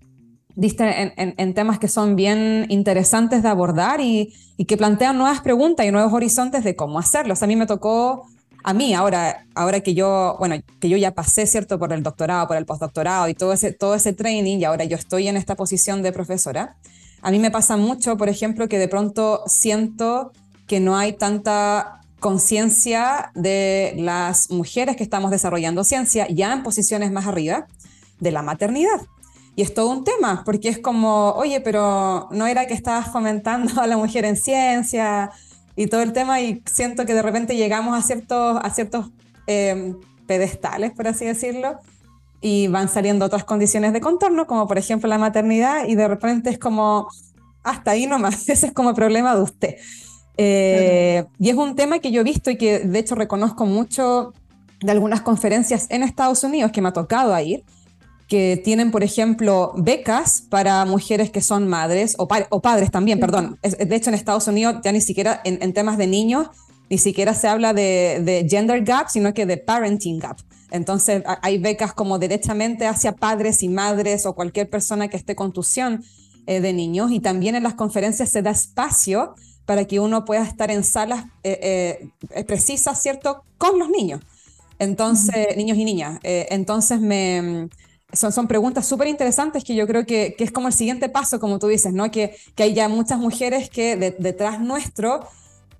diste 0.56 1.14
en, 1.18 1.54
temas 1.54 1.80
que 1.80 1.90
son 1.90 2.16
bien 2.16 2.66
interesantes 2.70 3.44
de 3.44 3.50
abordar 3.50 4.00
y, 4.00 4.34
y, 4.56 4.64
que 4.64 4.78
plantean 4.78 5.18
nuevas 5.18 5.42
preguntas 5.42 5.86
y 5.86 5.92
nuevos 5.92 6.14
horizontes 6.14 6.64
de 6.64 6.78
cómo 6.78 7.00
hacerlos. 7.00 7.44
a 7.44 7.48
mí 7.48 7.58
me 7.58 7.66
tocó 7.66 8.26
a 8.64 8.74
mí 8.74 8.94
ahora, 8.94 9.46
ahora 9.56 9.82
que 9.82 9.94
yo, 9.94 10.36
bueno, 10.40 10.56
que 10.80 10.90
yo 10.90 10.98
ya 10.98 11.14
pasé, 11.14 11.46
¿cierto?, 11.46 11.78
por 11.78 11.92
el 11.92 12.02
doctorado, 12.02 12.48
por 12.48 12.58
el 12.58 12.66
postdoctorado 12.66 13.28
y 13.28 13.34
todo 13.34 13.54
ese, 13.54 13.74
todo 13.74 13.96
ese 13.96 14.14
training 14.14 14.60
y 14.60 14.64
ahora 14.64 14.86
yo 14.86 14.96
estoy 14.96 15.28
en 15.28 15.38
esta 15.38 15.56
posición 15.56 16.02
de 16.02 16.12
profesora, 16.12 16.78
a 17.22 17.32
mí 17.32 17.40
me 17.40 17.52
pasa 17.52 17.78
mucho, 17.78 18.18
por 18.18 18.30
ejemplo, 18.30 18.68
que 18.68 18.80
de 18.80 18.88
pronto 18.88 19.44
siento 19.48 20.32
que 20.68 20.80
no 20.80 20.98
hay 20.98 21.14
tanta 21.14 22.02
conciencia 22.20 23.32
de 23.36 23.96
las 23.98 24.50
mujeres 24.50 24.96
que 24.96 25.04
estamos 25.04 25.30
desarrollando 25.30 25.84
ciencia 25.84 26.28
ya 26.30 26.54
en 26.54 26.64
posiciones 26.64 27.12
más 27.12 27.28
arriba 27.28 27.68
de 28.20 28.32
la 28.32 28.42
maternidad. 28.42 29.02
Y 29.56 29.62
es 29.62 29.74
todo 29.74 29.90
un 29.90 30.04
tema, 30.04 30.44
porque 30.46 30.70
es 30.70 30.80
como, 30.80 31.32
oye, 31.34 31.62
pero 31.62 32.28
no 32.32 32.48
era 32.48 32.66
que 32.66 32.74
estabas 32.74 33.12
fomentando 33.12 33.82
a 33.82 33.88
la 33.88 33.98
mujer 33.98 34.26
en 34.26 34.36
ciencia, 34.36 35.32
y 35.76 35.88
todo 35.88 36.02
el 36.02 36.14
tema 36.14 36.42
y 36.42 36.62
siento 36.66 37.06
que 37.06 37.14
de 37.14 37.22
repente 37.22 37.56
llegamos 37.56 37.98
a 37.98 38.02
ciertos, 38.02 38.60
a 38.62 38.70
ciertos 38.70 39.12
em, 39.48 39.96
pedestales, 40.28 40.92
por 40.92 41.08
así 41.08 41.26
decirlo, 41.26 41.78
y 42.42 42.68
van 42.68 42.90
saliendo 42.90 43.26
otras 43.26 43.44
condiciones 43.44 43.94
de 43.94 44.02
contorno, 44.02 44.48
como 44.48 44.68
por 44.68 44.78
ejemplo 44.78 45.08
la 45.10 45.18
maternidad, 45.18 45.88
y 45.88 45.96
de 45.96 46.08
repente 46.08 46.50
es 46.50 46.60
como, 46.60 47.08
hasta 47.64 47.92
ahí 47.92 48.06
nomás, 48.06 48.48
ese 48.50 48.68
es 48.68 48.74
como 48.74 48.90
el 48.90 48.96
problema 48.96 49.36
de 49.36 49.42
usted. 49.42 49.76
Eh, 50.38 51.26
y 51.40 51.50
es 51.50 51.56
un 51.56 51.76
tema 51.76 52.00
que 52.00 52.12
yo 52.12 52.22
he 52.22 52.24
visto 52.24 52.50
y 52.50 52.58
que 52.58 52.80
de 52.80 53.00
hecho 53.00 53.16
reconozco 53.16 53.66
mucho 53.66 54.34
de 54.82 54.92
algunas 54.92 55.22
conferencias 55.22 55.86
en 55.90 56.04
Estados 56.04 56.44
Unidos 56.44 56.72
que 56.72 56.82
me 56.82 56.90
ha 56.90 56.94
tocado 56.94 57.38
ir, 57.40 57.64
que 58.34 58.58
tienen, 58.58 58.90
por 58.90 59.04
ejemplo, 59.04 59.74
becas 59.78 60.42
para 60.50 60.86
mujeres 60.86 61.30
que 61.30 61.40
son 61.40 61.68
madres 61.68 62.16
o, 62.18 62.28
padres 62.28 62.90
también, 62.90 63.20
perdón. 63.20 63.60
de 63.62 63.96
hecho, 63.96 64.10
en 64.10 64.16
Estados 64.16 64.48
Unidos 64.48 64.78
ya 64.84 64.92
ni 64.92 65.02
siquiera 65.02 65.40
en, 65.44 65.72
temas 65.72 66.00
de 66.00 66.08
niños, 66.08 66.48
ni 66.90 66.98
siquiera 66.98 67.36
se 67.36 67.48
habla 67.48 67.76
de, 67.76 68.48
gender 68.50 68.84
gap, 68.84 69.10
sino 69.10 69.36
que 69.36 69.46
de 69.46 69.58
parenting 69.58 70.18
gap. 70.18 70.38
Entonces, 70.72 71.22
hay 71.44 71.60
becas 71.60 71.94
como 71.94 72.18
directamente 72.18 72.88
hacia 72.88 73.12
padres 73.12 73.62
y 73.62 73.70
madres 73.70 74.26
o 74.26 74.34
cualquier 74.34 74.68
persona 74.68 75.10
que 75.10 75.18
esté 75.18 75.36
con 75.36 75.54
tusión 75.54 76.04
eh, 76.48 76.60
de 76.60 76.74
niños. 76.74 77.12
Y 77.12 77.20
también 77.20 77.54
en 77.54 77.62
las 77.62 77.76
conferencias 77.76 78.32
se 78.32 78.42
da 78.42 78.50
espacio 78.50 79.36
para 79.68 79.86
que 79.86 80.00
uno 80.00 80.26
pueda 80.26 80.42
estar 80.42 80.72
en 80.72 80.84
salas 80.84 81.26
eh, 81.44 82.10
eh, 82.32 82.44
precisas, 82.46 83.00
¿cierto?, 83.00 83.44
con 83.60 83.78
los 83.78 83.92
niños. 83.92 84.22
Entonces, 84.80 85.56
niños 85.56 85.78
y 85.78 85.86
niñas. 85.86 86.20
entonces, 86.24 87.00
me 87.00 87.70
son, 88.14 88.32
son 88.32 88.48
preguntas 88.48 88.86
súper 88.86 89.08
interesantes 89.08 89.64
que 89.64 89.76
yo 89.76 89.88
creo 89.88 90.06
que, 90.06 90.36
que, 90.38 90.44
es 90.44 90.52
como 90.52 90.68
el 90.68 90.74
siguiente 90.74 91.10
paso, 91.10 91.40
como 91.40 91.60
tú 91.60 91.68
dices, 91.68 91.94
¿no? 91.94 92.10
Que, 92.12 92.36
que 92.56 92.64
hay 92.64 92.74
ya 92.74 92.88
muchas 92.88 93.20
mujeres 93.20 93.70
que 93.70 93.98
detrás 94.20 94.60
nuestro 94.60 95.28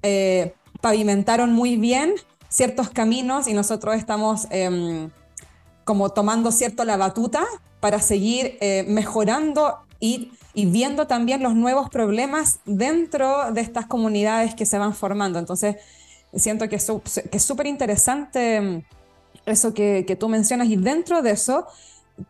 eh, 0.02 0.54
pavimentaron 0.82 1.54
muy 1.54 1.78
bien 1.78 2.16
ciertos 2.50 2.90
caminos 2.90 3.48
y 3.48 3.54
nosotros 3.54 3.96
estamos 3.96 4.48
em, 4.50 5.10
como 5.86 6.10
tomando 6.10 6.52
cierto 6.52 6.84
la 6.84 6.98
batuta 6.98 7.46
para 7.80 8.00
seguir 8.00 8.58
eh, 8.62 8.86
mejorando 8.88 9.78
y, 10.00 10.32
y, 10.54 10.66
viendo 10.66 11.08
también 11.08 11.42
los 11.42 11.56
nuevos 11.56 11.90
problemas 11.90 12.60
dentro 12.66 13.52
de 13.52 13.62
estas 13.62 13.86
comunidades 13.86 14.56
que 14.56 14.66
se 14.66 14.78
van 14.78 14.94
formando. 14.94 15.40
Entonces, 15.40 15.78
siento 16.36 16.68
que 16.68 16.76
es 16.76 17.44
súper 17.44 17.68
interesante 17.68 18.56
em, 18.58 18.84
eso 19.46 19.74
que, 19.74 20.04
que 20.06 20.16
tú 20.16 20.30
mencionas 20.30 20.68
y 20.68 20.76
dentro 20.76 21.22
de 21.22 21.32
eso 21.32 21.68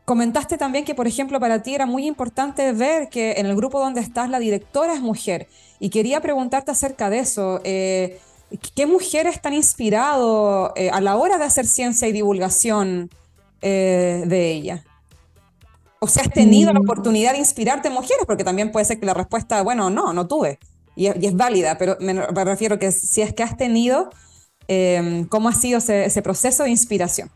Comentaste 0.06 0.58
también 0.58 0.86
que, 0.86 0.96
por 0.96 1.08
ejemplo, 1.08 1.40
para 1.40 1.62
ti 1.62 1.76
era 1.76 1.86
muy 1.86 2.08
importante 2.08 2.72
ver 2.72 3.10
que 3.10 3.34
en 3.34 3.48
el 3.48 3.56
grupo 3.56 3.80
donde 3.80 4.00
estás 4.00 4.30
la 4.30 4.40
directora 4.40 4.94
es 4.94 5.02
mujer. 5.02 5.48
Y 5.80 5.90
quería 5.90 6.22
preguntarte 6.22 6.72
acerca 6.72 7.10
de 7.10 7.20
eso. 7.20 7.60
Eh, 7.66 8.20
¿Qué 8.76 8.86
mujeres 8.86 9.40
han 9.44 9.54
inspirado 9.54 10.72
eh, 10.78 10.90
a 10.90 11.02
la 11.02 11.18
hora 11.18 11.38
de 11.38 11.44
hacer 11.44 11.66
ciencia 11.66 12.08
y 12.08 12.14
divulgación 12.14 13.10
eh, 13.62 14.24
de 14.26 14.52
ella? 14.52 14.84
O 16.00 16.08
sea, 16.08 16.24
¿has 16.24 16.30
tenido 16.30 16.72
la 16.72 16.80
mm. 16.80 16.84
oportunidad 16.84 17.34
de 17.34 17.40
inspirarte 17.40 17.90
en 17.90 17.94
mujeres? 17.94 18.24
Porque 18.26 18.46
también 18.46 18.72
puede 18.72 18.86
ser 18.86 19.00
que 19.02 19.06
la 19.06 19.14
respuesta, 19.14 19.62
bueno, 19.64 19.90
no, 19.90 20.14
no 20.14 20.28
tuve. 20.28 20.60
Y 20.96 21.08
es, 21.08 21.36
válida, 21.36 21.78
pero 21.78 21.98
me, 22.00 22.14
refiero 22.14 22.80
que 22.80 22.92
si 22.92 23.22
es 23.22 23.34
que 23.34 23.42
has 23.42 23.58
tenido, 23.58 24.12
¿cómo 25.30 25.50
ha 25.50 25.54
sido 25.54 25.80
ese 25.80 26.22
proceso 26.22 26.64
de 26.64 26.70
inspiración? 26.70 27.32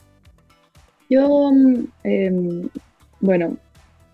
Yo, 1.09 1.51
em, 2.03 2.69
bueno, 3.19 3.57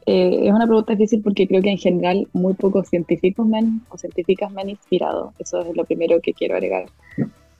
eh, 0.06 0.40
es 0.44 0.52
una 0.52 0.66
pregunta 0.66 0.94
difícil 0.94 1.22
porque 1.22 1.48
creo 1.48 1.62
que 1.62 1.72
en 1.72 1.78
general 1.78 2.28
muy 2.34 2.54
pocos 2.54 2.90
científicos 2.90 3.48
me 3.48 3.60
han, 3.60 3.82
o 3.90 3.98
científicas 3.98 4.52
me 4.52 4.62
han 4.62 4.70
inspirado. 4.70 5.34
Eso 5.40 5.62
es 5.62 5.76
lo 5.76 5.86
primero 5.86 6.20
que 6.22 6.34
quiero 6.34 6.56
agregar. 6.56 6.86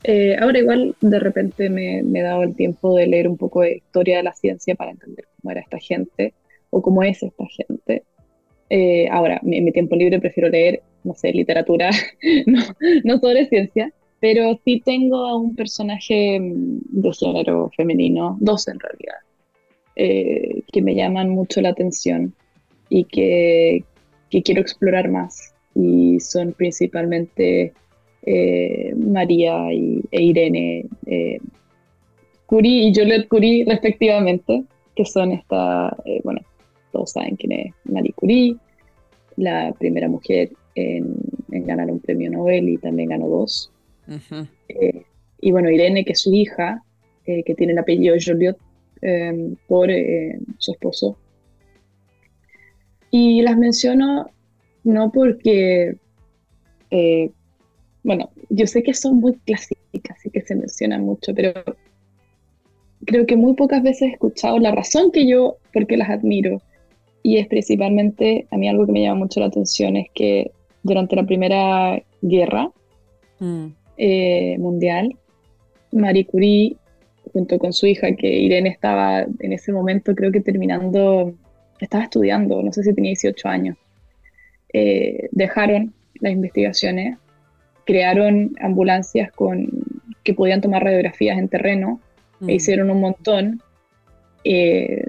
Eh, 0.04 0.36
ahora 0.38 0.60
igual 0.60 0.96
de 1.00 1.20
repente 1.20 1.70
me, 1.70 2.00
he 2.00 2.22
dado 2.22 2.44
el 2.44 2.56
tiempo 2.56 2.96
de 2.96 3.08
leer 3.08 3.28
un 3.30 3.38
poco 3.38 3.62
de 3.62 3.78
historia 3.78 4.18
de 4.18 4.24
la 4.24 4.34
ciencia 4.34 4.76
para 4.76 4.92
entender 4.92 5.26
cómo 5.40 5.52
era 5.52 5.62
esta 5.62 5.80
gente 5.80 6.34
o 6.70 6.82
cómo 6.82 7.04
es 7.04 7.24
esta 7.24 7.46
gente. 7.48 8.04
Eh, 8.70 9.08
ahora, 9.10 9.40
en 9.44 9.64
mi 9.64 9.72
tiempo 9.72 9.96
libre 9.96 10.20
prefiero 10.20 10.50
leer, 10.50 10.82
no 11.04 11.14
sé, 11.14 11.32
literatura, 11.32 11.92
no, 12.46 12.62
no 13.04 13.20
sobre 13.20 13.48
ciencia, 13.48 13.94
pero 14.24 14.58
sí 14.64 14.82
tengo 14.86 15.26
a 15.26 15.36
un 15.36 15.54
personaje 15.54 16.40
mm, 16.40 16.80
de 16.92 17.12
género 17.12 17.70
femenino, 17.76 18.38
dos 18.40 18.70
en 18.70 18.80
realidad, 18.80 19.18
eh, 19.98 20.62
que 20.72 20.82
me 20.82 20.96
llaman 20.96 21.28
mucho 21.28 21.60
la 21.60 21.72
atención 21.72 22.34
y 22.88 23.04
que, 23.04 23.84
quiero 24.30 24.62
explorar 24.62 25.10
más. 25.10 25.54
Y 25.76 26.22
son 26.22 26.54
principalmente 26.54 27.74
eh, 28.22 28.94
María 28.96 29.74
y, 29.74 30.02
e 30.10 30.22
Irene 30.22 30.86
eh, 31.06 31.40
Curie 32.46 32.88
y 32.88 32.96
Juliette 32.96 33.28
Curie 33.28 33.66
respectivamente, 33.68 34.64
que 34.96 35.04
son 35.04 35.34
esta, 35.34 35.98
bueno, 36.24 36.40
todos 36.94 37.12
saben 37.12 37.36
quién 37.36 37.52
es 37.52 37.74
Marie 37.84 38.14
Curie, 38.14 38.56
la 39.36 39.74
primera 39.78 40.08
mujer 40.08 40.50
en 40.76 41.18
ganar 41.50 41.92
un 41.92 42.00
premio 42.00 42.32
Nobel 42.32 42.70
y 42.70 42.78
también 42.78 43.10
ganó 43.10 43.28
dos. 43.28 43.73
Eh, 44.68 45.04
y 45.42 45.52
bueno, 45.52 45.70
Irene, 45.70 46.06
que 46.06 46.14
es 46.14 46.22
su 46.22 46.34
hija, 46.34 46.84
eh, 47.26 47.44
que 47.44 47.56
tiene 47.56 47.74
el 47.74 47.80
apellido 47.80 48.16
Joliot 48.24 48.58
em, 49.02 49.56
por 49.68 49.90
eh, 49.90 50.38
su 50.58 50.72
esposo. 50.72 51.18
Y 53.12 53.42
las 53.42 53.58
menciono 53.58 54.30
no 54.84 55.12
porque, 55.12 55.96
bueno, 58.04 58.32
yo 58.50 58.68
sé 58.68 58.84
que 58.84 58.94
son 58.94 59.18
muy 59.18 59.36
clásicas 59.46 60.26
y 60.26 60.30
que 60.32 60.42
se 60.42 60.56
mencionan 60.56 61.06
mucho, 61.06 61.34
pero 61.34 61.54
creo 63.06 63.26
que 63.26 63.36
muy 63.36 63.54
pocas 63.54 63.84
veces 63.84 64.02
he 64.04 64.14
escuchado 64.14 64.58
la 64.60 64.72
razón 64.72 65.12
que 65.12 65.28
yo, 65.28 65.58
porque 65.74 65.98
las 65.98 66.10
admiro. 66.10 66.62
Y 67.22 67.38
es 67.38 67.48
principalmente, 67.48 68.48
a 68.52 68.58
mí 68.58 68.68
algo 68.68 68.86
que 68.86 68.92
me 68.92 69.02
llama 69.02 69.20
mucho 69.20 69.40
la 69.40 69.46
atención 69.46 69.96
es 69.96 70.08
que 70.14 70.52
durante 70.84 71.16
la 71.16 71.26
Primera 71.26 72.04
Guerra, 72.22 72.72
mm. 73.40 73.68
Eh, 73.98 74.58
mundial. 74.58 75.16
Marie 75.92 76.26
Curie, 76.26 76.76
junto 77.32 77.60
con 77.60 77.74
su 77.74 77.86
hija, 77.86 78.16
que 78.16 78.28
Irene 78.28 78.70
estaba 78.70 79.22
en 79.22 79.54
ese 79.54 79.72
momento, 79.72 80.16
creo 80.16 80.32
que 80.32 80.42
terminando, 80.42 81.34
estaba 81.80 82.04
estudiando, 82.06 82.62
no 82.64 82.72
sé 82.74 82.84
si 82.84 82.94
tenía 82.94 83.10
18 83.10 83.48
años, 83.48 83.78
eh, 84.74 85.30
dejaron 85.32 85.94
las 86.20 86.34
investigaciones, 86.34 87.18
crearon 87.86 88.56
ambulancias 88.60 89.32
con, 89.32 89.70
que 90.24 90.34
podían 90.34 90.62
tomar 90.62 90.84
radiografías 90.84 91.38
en 91.38 91.48
terreno, 91.50 92.00
e 92.42 92.46
mm. 92.46 92.50
hicieron 92.50 92.90
un 92.90 93.00
montón, 93.00 93.62
eh, 94.44 95.06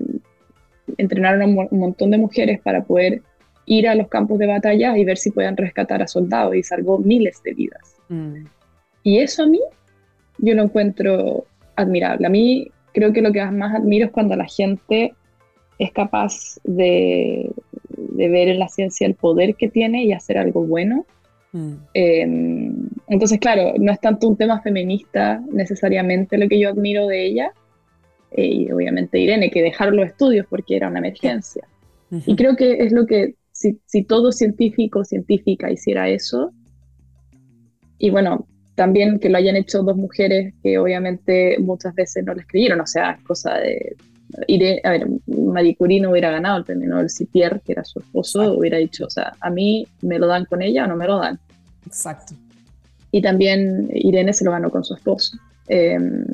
entrenaron 0.99 1.42
a 1.42 1.47
un 1.47 1.79
montón 1.79 2.11
de 2.11 2.18
mujeres 2.18 2.61
para 2.61 2.85
poder 2.85 3.23
ir 3.66 3.88
a 3.88 3.94
los 3.94 4.09
campos 4.09 4.38
de 4.38 4.47
batalla 4.47 4.97
y 4.99 5.05
ver 5.05 5.16
si 5.16 5.31
podían 5.31 5.57
rescatar 5.57 6.03
a 6.03 6.07
soldados 6.07 6.55
y 6.55 6.62
salvó 6.62 6.99
miles 6.99 7.42
de 7.42 7.55
vidas. 7.55 7.97
Mm. 8.11 8.44
Y 9.05 9.19
eso 9.19 9.45
a 9.45 9.47
mí, 9.47 9.61
yo 10.38 10.55
lo 10.55 10.62
encuentro 10.62 11.45
admirable. 11.77 12.27
A 12.27 12.31
mí 12.31 12.73
creo 12.93 13.12
que 13.12 13.23
lo 13.23 13.33
que 13.33 13.45
más 13.45 13.75
admiro 13.75 14.07
es 14.07 14.12
cuando 14.12 14.35
la 14.35 14.47
gente 14.47 15.14
es 15.79 15.93
capaz 15.93 16.59
de, 16.64 17.51
ver 17.88 18.49
en 18.49 18.59
la 18.59 18.69
ciencia 18.69 19.07
el 19.07 19.14
poder 19.14 19.55
que 19.57 19.69
tiene 19.69 20.05
y 20.05 20.12
hacer 20.12 20.38
algo 20.38 20.64
bueno. 20.64 21.05
Mm. 21.53 21.75
Em, 21.93 22.88
entonces, 23.09 23.38
claro, 23.38 23.75
no 23.79 23.93
es 23.93 24.01
tanto 24.01 24.27
un 24.27 24.37
tema 24.37 24.61
feminista 24.62 25.43
necesariamente 25.53 26.38
lo 26.38 26.49
que 26.49 26.59
yo 26.59 26.71
admiro 26.71 27.07
de 27.07 27.27
ella, 27.27 27.53
eh, 28.33 28.47
y 28.47 28.73
obviamente 28.73 29.19
Irene, 29.19 29.51
que 29.51 29.62
dejaron 29.62 29.97
los 29.97 30.07
estudios 30.07 30.47
porque 30.49 30.77
era 30.77 30.88
una 30.88 30.99
emergencia. 30.99 31.69
Y 32.27 32.37
creo 32.37 32.55
que 32.55 32.75
es 32.75 32.93
lo 32.93 33.07
que, 33.07 33.35
si, 33.51 33.81
si 33.87 34.05
todo 34.05 34.31
científico 34.31 35.01
o 35.01 35.05
científica 35.05 35.73
hiciera 35.73 36.09
eso, 36.09 36.53
y 37.99 38.11
bueno, 38.11 38.47
también 38.74 39.18
que 39.18 39.28
lo 39.28 39.38
hayan 39.38 39.56
hecho 39.56 39.82
dos 39.82 39.96
mujeres 39.96 40.54
que 40.62 40.78
obviamente 40.78 41.56
muchas 41.58 41.94
veces 41.94 42.24
no 42.24 42.34
les 42.34 42.46
creyeron, 42.46 42.80
o 42.80 42.87
sea, 42.87 43.12
es 43.12 43.22
cosa 43.22 43.54
de... 43.54 43.96
a 44.82 44.90
ver, 44.90 45.06
Marie 45.26 45.76
Curie 45.76 46.00
no 46.00 46.10
hubiera 46.10 46.30
ganado 46.30 46.58
el 46.58 46.64
premio 46.64 46.88
Nobel 46.88 47.10
si 47.10 47.26
Pierre, 47.26 47.60
que 47.64 47.72
era 47.72 47.84
su 47.84 48.00
esposo, 48.00 48.54
hubiera 48.54 48.78
dicho, 48.78 49.06
o 49.06 49.10
sea, 49.10 49.32
a 49.40 49.50
mí 49.50 49.87
me 50.02 50.18
lo 50.18 50.26
dan 50.26 50.44
con 50.46 50.62
ella 50.62 50.84
o 50.84 50.88
no 50.88 50.96
me 50.96 51.06
lo 51.06 51.18
dan. 51.18 51.38
Exacto. 51.87 52.34
Y 53.10 53.22
también 53.22 53.88
Irene 53.92 54.32
se 54.32 54.44
lo 54.44 54.50
ganó 54.50 54.70
con 54.70 54.82
su 54.82 54.94
esposo. 54.94 55.38
Em, 55.68 56.24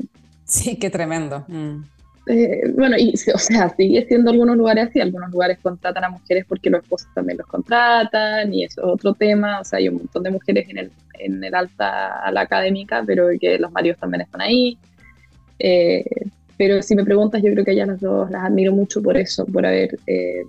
sí, 0.44 0.76
qué 0.76 0.88
tremendo. 0.88 1.44
Mm. 1.48 1.82
Eh, 2.26 2.70
bueno, 2.74 2.96
y 2.98 3.14
o 3.34 3.38
sea, 3.38 3.68
sigue 3.70 4.06
siendo 4.06 4.30
algunos 4.30 4.56
lugares 4.56 4.88
así, 4.88 5.00
algunos 5.00 5.30
lugares 5.30 5.58
contratan 5.62 6.04
a 6.04 6.10
mujeres 6.10 6.44
porque 6.48 6.70
los 6.70 6.82
esposos 6.82 7.08
también 7.14 7.38
los 7.38 7.46
contratan, 7.46 8.52
y 8.52 8.64
eso 8.64 8.82
es 8.82 8.86
otro 8.86 9.14
tema, 9.14 9.60
o 9.60 9.64
sea, 9.64 9.78
hay 9.78 9.88
un 9.88 9.96
montón 9.96 10.22
de 10.22 10.30
mujeres 10.30 10.68
en 10.68 10.78
el, 10.78 10.92
en 11.18 11.42
el 11.42 11.54
alta 11.54 12.30
la 12.30 12.42
académica, 12.42 13.02
pero 13.06 13.28
que 13.40 13.58
los 13.58 13.72
maridos 13.72 13.98
también 13.98 14.22
están 14.22 14.40
ahí. 14.40 14.78
Eh, 15.58 16.04
pero 16.56 16.82
si 16.82 16.94
me 16.94 17.04
preguntas, 17.04 17.42
yo 17.42 17.50
creo 17.52 17.64
que 17.64 17.72
ellas 17.72 17.88
las 17.88 18.02
las 18.02 18.44
admiro 18.44 18.72
mucho 18.72 19.02
por 19.02 19.16
eso, 19.16 19.46
por 19.46 19.64
haber 19.64 19.98
eh, 20.06 20.42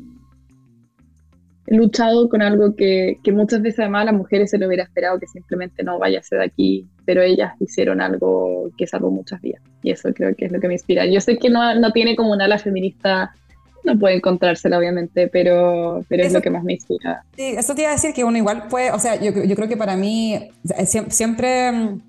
luchado 1.67 2.27
con 2.27 2.41
algo 2.41 2.75
que, 2.75 3.17
que, 3.23 3.31
muchas 3.31 3.61
veces 3.61 3.79
además 3.79 4.01
a 4.01 4.05
las 4.05 4.15
mujeres 4.15 4.49
se 4.49 4.57
lo 4.57 4.67
hubiera 4.67 4.83
esperado 4.83 5.19
que 5.19 5.27
simplemente 5.27 5.83
no 5.83 5.99
ser 6.21 6.39
de 6.39 6.45
aquí, 6.45 6.87
pero 7.11 7.23
ellas 7.23 7.51
hicieron 7.59 7.99
algo 7.99 8.71
que 8.77 8.87
salvó 8.87 9.11
muchas 9.11 9.41
vidas. 9.41 9.61
Y 9.83 9.91
eso 9.91 10.13
creo 10.13 10.33
que 10.33 10.45
es 10.45 10.51
lo 10.53 10.61
que 10.61 10.69
me 10.69 10.75
inspira. 10.75 11.05
Yo 11.05 11.19
sé 11.19 11.37
que 11.37 11.49
no, 11.49 11.75
no 11.75 11.91
tiene 11.91 12.15
como 12.15 12.31
un 12.31 12.41
ala 12.41 12.57
feminista 12.57 13.33
no 13.83 13.99
puede 13.99 14.15
encontrársela, 14.15 14.77
obviamente, 14.77 15.27
pero, 15.27 16.05
pero 16.07 16.23
es 16.23 16.31
lo 16.31 16.41
que 16.41 16.49
más 16.49 16.63
me 16.63 16.73
inspira. 16.73 17.25
Sí, 17.35 17.55
eso 17.57 17.75
te 17.75 17.81
iba 17.81 17.89
a 17.89 17.93
decir 17.93 18.13
que 18.13 18.23
uno 18.23 18.37
igual 18.37 18.69
puede, 18.69 18.91
o 18.91 18.99
sea, 18.99 19.19
yo, 19.19 19.43
yo 19.43 19.55
creo 19.57 19.67
que 19.67 19.75
para 19.75 19.97
mí 19.97 20.51
siempre, 21.09 21.71
mm, 21.71 22.01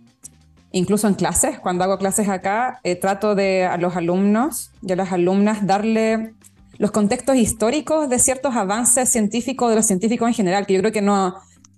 incluso 0.70 1.08
en 1.08 1.14
clases, 1.14 1.58
cuando 1.58 1.82
hago 1.82 1.98
clases 1.98 2.28
acá, 2.28 2.78
eh, 2.84 2.94
trato 2.94 3.34
de 3.34 3.64
a 3.64 3.78
los 3.78 3.96
alumnos 3.96 4.70
y 4.86 4.92
a 4.92 4.96
las 4.96 5.10
alumnas 5.10 5.66
darle 5.66 6.34
los 6.78 6.92
contextos 6.92 7.36
históricos 7.36 8.08
de 8.08 8.20
ciertos 8.20 8.54
avances 8.54 9.08
científicos, 9.08 9.70
de 9.70 9.76
los 9.76 9.86
científicos 9.86 10.28
en 10.28 10.34
general, 10.34 10.66
que 10.66 10.74
yo 10.74 10.80
creo 10.80 10.92
que 10.92 11.02
no, 11.02 11.34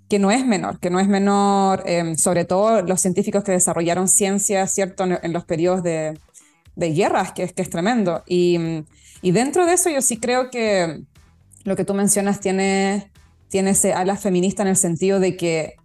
que 0.09 0.19
no 0.19 0.31
es 0.31 0.45
menor, 0.47 0.79
que 0.81 0.91
no 0.91 1.01
es 1.01 1.09
menor, 1.09 1.83
em, 1.87 2.17
sobre 2.17 2.45
todo 2.45 2.83
los 2.83 3.01
científicos 3.01 3.43
que 3.45 3.53
desarrollaron 3.53 4.09
ciencia, 4.09 4.67
¿cierto?, 4.67 5.05
en, 5.05 5.33
los 5.33 5.45
periodos 5.45 5.83
de, 5.83 6.19
de 6.77 6.93
guerras, 6.93 7.33
que 7.33 7.49
que 7.49 7.63
es 7.63 7.71
tremendo. 7.71 8.23
Y, 8.27 8.85
y, 9.23 9.33
dentro 9.33 9.67
de 9.67 9.75
eso 9.75 9.91
yo 9.91 10.03
sí 10.03 10.19
creo 10.19 10.51
que 10.51 11.03
lo 11.65 11.77
que 11.77 11.85
tú 11.85 11.95
mencionas 11.95 12.41
tiene, 12.41 13.11
tiene 13.49 13.71
ese 13.71 13.95
ala 13.95 14.17
feminista 14.17 14.63
en 14.63 14.69
el 14.69 14.77
sentido 14.77 15.21
de 15.21 15.37
que, 15.37 15.77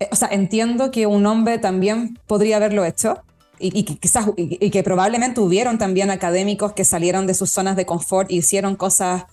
eh, 0.00 0.08
o 0.10 0.16
sea, 0.16 0.28
entiendo 0.28 0.90
que 0.90 1.06
un 1.06 1.24
hombre 1.26 1.58
también 1.58 2.18
podría 2.26 2.56
haberlo 2.56 2.84
hecho, 2.84 3.22
y, 3.58 3.84
que 3.84 3.96
quizás 3.96 4.26
y, 4.36 4.70
que 4.70 4.82
probablemente 4.82 5.40
hubieron 5.40 5.78
también 5.78 6.10
académicos 6.10 6.72
que 6.72 6.84
salieron 6.84 7.26
de 7.26 7.34
sus 7.34 7.50
zonas 7.50 7.76
de 7.76 7.86
confort 7.86 8.30
y 8.30 8.38
hicieron 8.38 8.74
cosas 8.76 9.24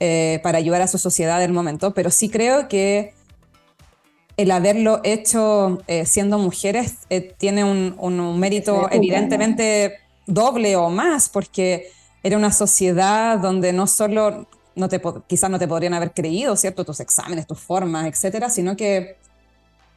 eh, 0.00 0.40
para 0.42 0.58
ayudar 0.58 0.80
a 0.80 0.88
su 0.88 0.98
sociedad 0.98 1.38
del 1.38 1.52
momento, 1.52 1.92
pero 1.92 2.10
sí 2.10 2.28
creo 2.28 2.66
que 2.68 3.12
el 4.38 4.52
haberlo 4.52 5.00
hecho 5.02 5.82
eh, 5.88 6.06
siendo 6.06 6.38
mujeres 6.38 6.94
tiene 7.36 7.64
un, 7.64 7.96
un 7.98 8.38
mérito 8.38 8.88
evidentemente 8.90 9.98
doble 10.26 10.76
o 10.76 10.90
más, 10.90 11.28
porque 11.28 11.90
era 12.22 12.36
una 12.36 12.52
sociedad 12.52 13.38
donde 13.38 13.72
no 13.72 13.86
solo 13.88 14.46
no 14.76 14.88
te, 14.88 15.02
quizás 15.26 15.50
no 15.50 15.58
te 15.58 15.66
podrían 15.66 15.92
haber 15.94 16.12
creído, 16.12 16.54
¿cierto? 16.54 16.84
Tus 16.84 17.00
exámenes, 17.00 17.48
tus 17.48 17.58
formas, 17.58 18.06
etcétera, 18.06 18.48
sino 18.48 18.76
que 18.76 19.16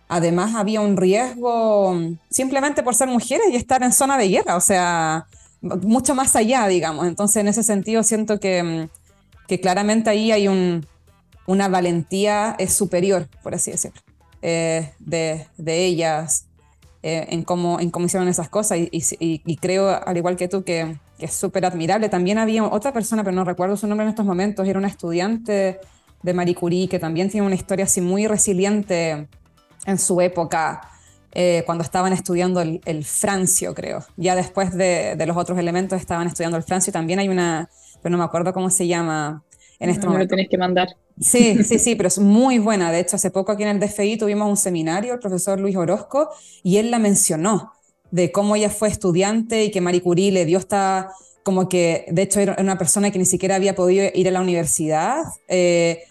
además 0.08 0.56
había 0.56 0.82
un 0.82 0.98
riesgo 0.98 1.96
simplemente 2.32 2.82
por 2.82 2.96
ser 2.96 3.10
mujeres 3.10 3.46
y 3.52 3.56
estar 3.56 3.84
en 3.84 3.94
zona 3.94 4.18
de 4.18 4.28
guerra, 4.28 4.56
o 4.56 4.62
sea, 4.62 5.28
mucho 5.62 6.16
más 6.16 6.36
allá, 6.36 6.68
digamos. 6.68 7.06
Entonces, 7.06 7.42
en 7.42 7.48
ese 7.48 7.62
sentido, 7.62 8.02
siento 8.02 8.40
que, 8.40 8.90
que 9.48 9.62
claramente 9.62 10.10
ahí 10.10 10.32
hay 10.32 10.48
un, 10.48 10.88
una 11.46 11.68
valentía 11.68 12.56
es 12.58 12.74
superior, 12.74 13.28
por 13.44 13.54
así 13.54 13.70
decirlo, 13.70 14.02
eh, 14.42 14.92
de, 15.00 15.48
de 15.58 15.86
ellas 15.86 16.48
eh, 17.04 17.28
en, 17.30 17.44
cómo, 17.44 17.80
en 17.80 17.90
cómo 17.90 18.06
hicieron 18.06 18.28
esas 18.28 18.50
cosas 18.50 18.78
y, 18.78 18.90
y, 18.92 19.58
creo, 19.58 19.90
al 19.90 20.18
igual 20.18 20.36
que 20.36 20.48
tú, 20.48 20.64
que, 20.64 20.98
que 21.18 21.26
es 21.26 21.34
súper 21.34 21.66
admirable. 21.66 22.10
También 22.10 22.38
había 22.38 22.64
otra 22.64 22.94
persona, 22.94 23.24
pero 23.24 23.36
no 23.36 23.44
recuerdo 23.44 23.76
su 23.78 23.88
nombre 23.88 24.06
en 24.06 24.10
estos 24.10 24.26
momentos, 24.26 24.68
era 24.68 24.78
una 24.78 24.88
estudiante 24.88 25.80
de 26.24 26.34
Marie 26.34 26.56
Curie 26.56 26.88
que 26.88 27.00
también 27.00 27.30
tiene 27.30 27.46
una 27.46 27.56
historia 27.56 27.86
así 27.86 28.02
muy 28.02 28.28
resiliente 28.28 29.28
en 29.86 29.98
su 29.98 30.22
época. 30.22 30.82
Eh, 31.34 31.64
cuando 31.66 31.84
estaban 31.84 32.12
estudiando 32.12 32.60
el, 32.62 32.82
el, 32.84 33.06
francio, 33.06 33.74
creo. 33.74 34.04
Ya 34.18 34.36
después 34.36 34.76
de, 34.76 35.16
de, 35.16 35.26
los 35.26 35.38
otros 35.38 35.58
elementos 35.58 36.00
estaban 36.00 36.28
estudiando 36.28 36.58
el 36.58 36.64
francio. 36.64 36.92
También 36.92 37.20
hay 37.20 37.30
una, 37.30 37.70
pero 38.02 38.12
no 38.12 38.18
me 38.18 38.26
acuerdo 38.26 38.52
cómo 38.52 38.70
se 38.70 38.86
llama 38.86 39.42
en 39.80 39.90
este 39.90 40.06
momento. 40.06 40.26
Lo 40.26 40.30
tenés 40.30 40.50
que 40.50 40.58
mandar. 40.58 40.90
Sí, 41.22 41.64
sí, 41.64 41.80
sí, 41.80 41.96
pero 41.96 42.08
es 42.08 42.20
muy 42.20 42.60
buena. 42.60 42.92
De 42.92 43.00
hecho, 43.00 43.16
hace 43.16 43.32
poco 43.32 43.52
aquí 43.52 43.64
en 43.64 43.70
el 43.70 43.80
DFI 43.80 44.18
tuvimos 44.18 44.50
un 44.50 44.58
seminario, 44.58 45.14
el 45.14 45.20
profesor 45.20 45.60
Luis 45.60 45.76
Orozco, 45.76 46.30
y 46.64 46.78
él 46.78 46.92
la 46.92 47.00
mencionó, 47.00 47.72
de 48.10 48.32
cómo 48.32 48.56
ella 48.56 48.70
fue 48.70 48.90
estudiante 48.90 49.64
y 49.64 49.72
que 49.72 49.80
Marie 49.80 50.02
Curie 50.02 50.32
le 50.32 50.46
dio 50.46 50.58
esta, 50.58 51.12
como 51.44 51.70
que, 51.70 52.06
de 52.10 52.24
hecho, 52.24 52.40
era 52.42 52.58
una 52.60 52.78
persona 52.78 53.12
que 53.12 53.20
ni 53.20 53.26
siquiera 53.26 53.56
había 53.56 53.76
podido 53.76 54.10
ir 54.14 54.28
a 54.28 54.32
la 54.32 54.42
universidad, 54.42 55.24
eh, 55.48 56.04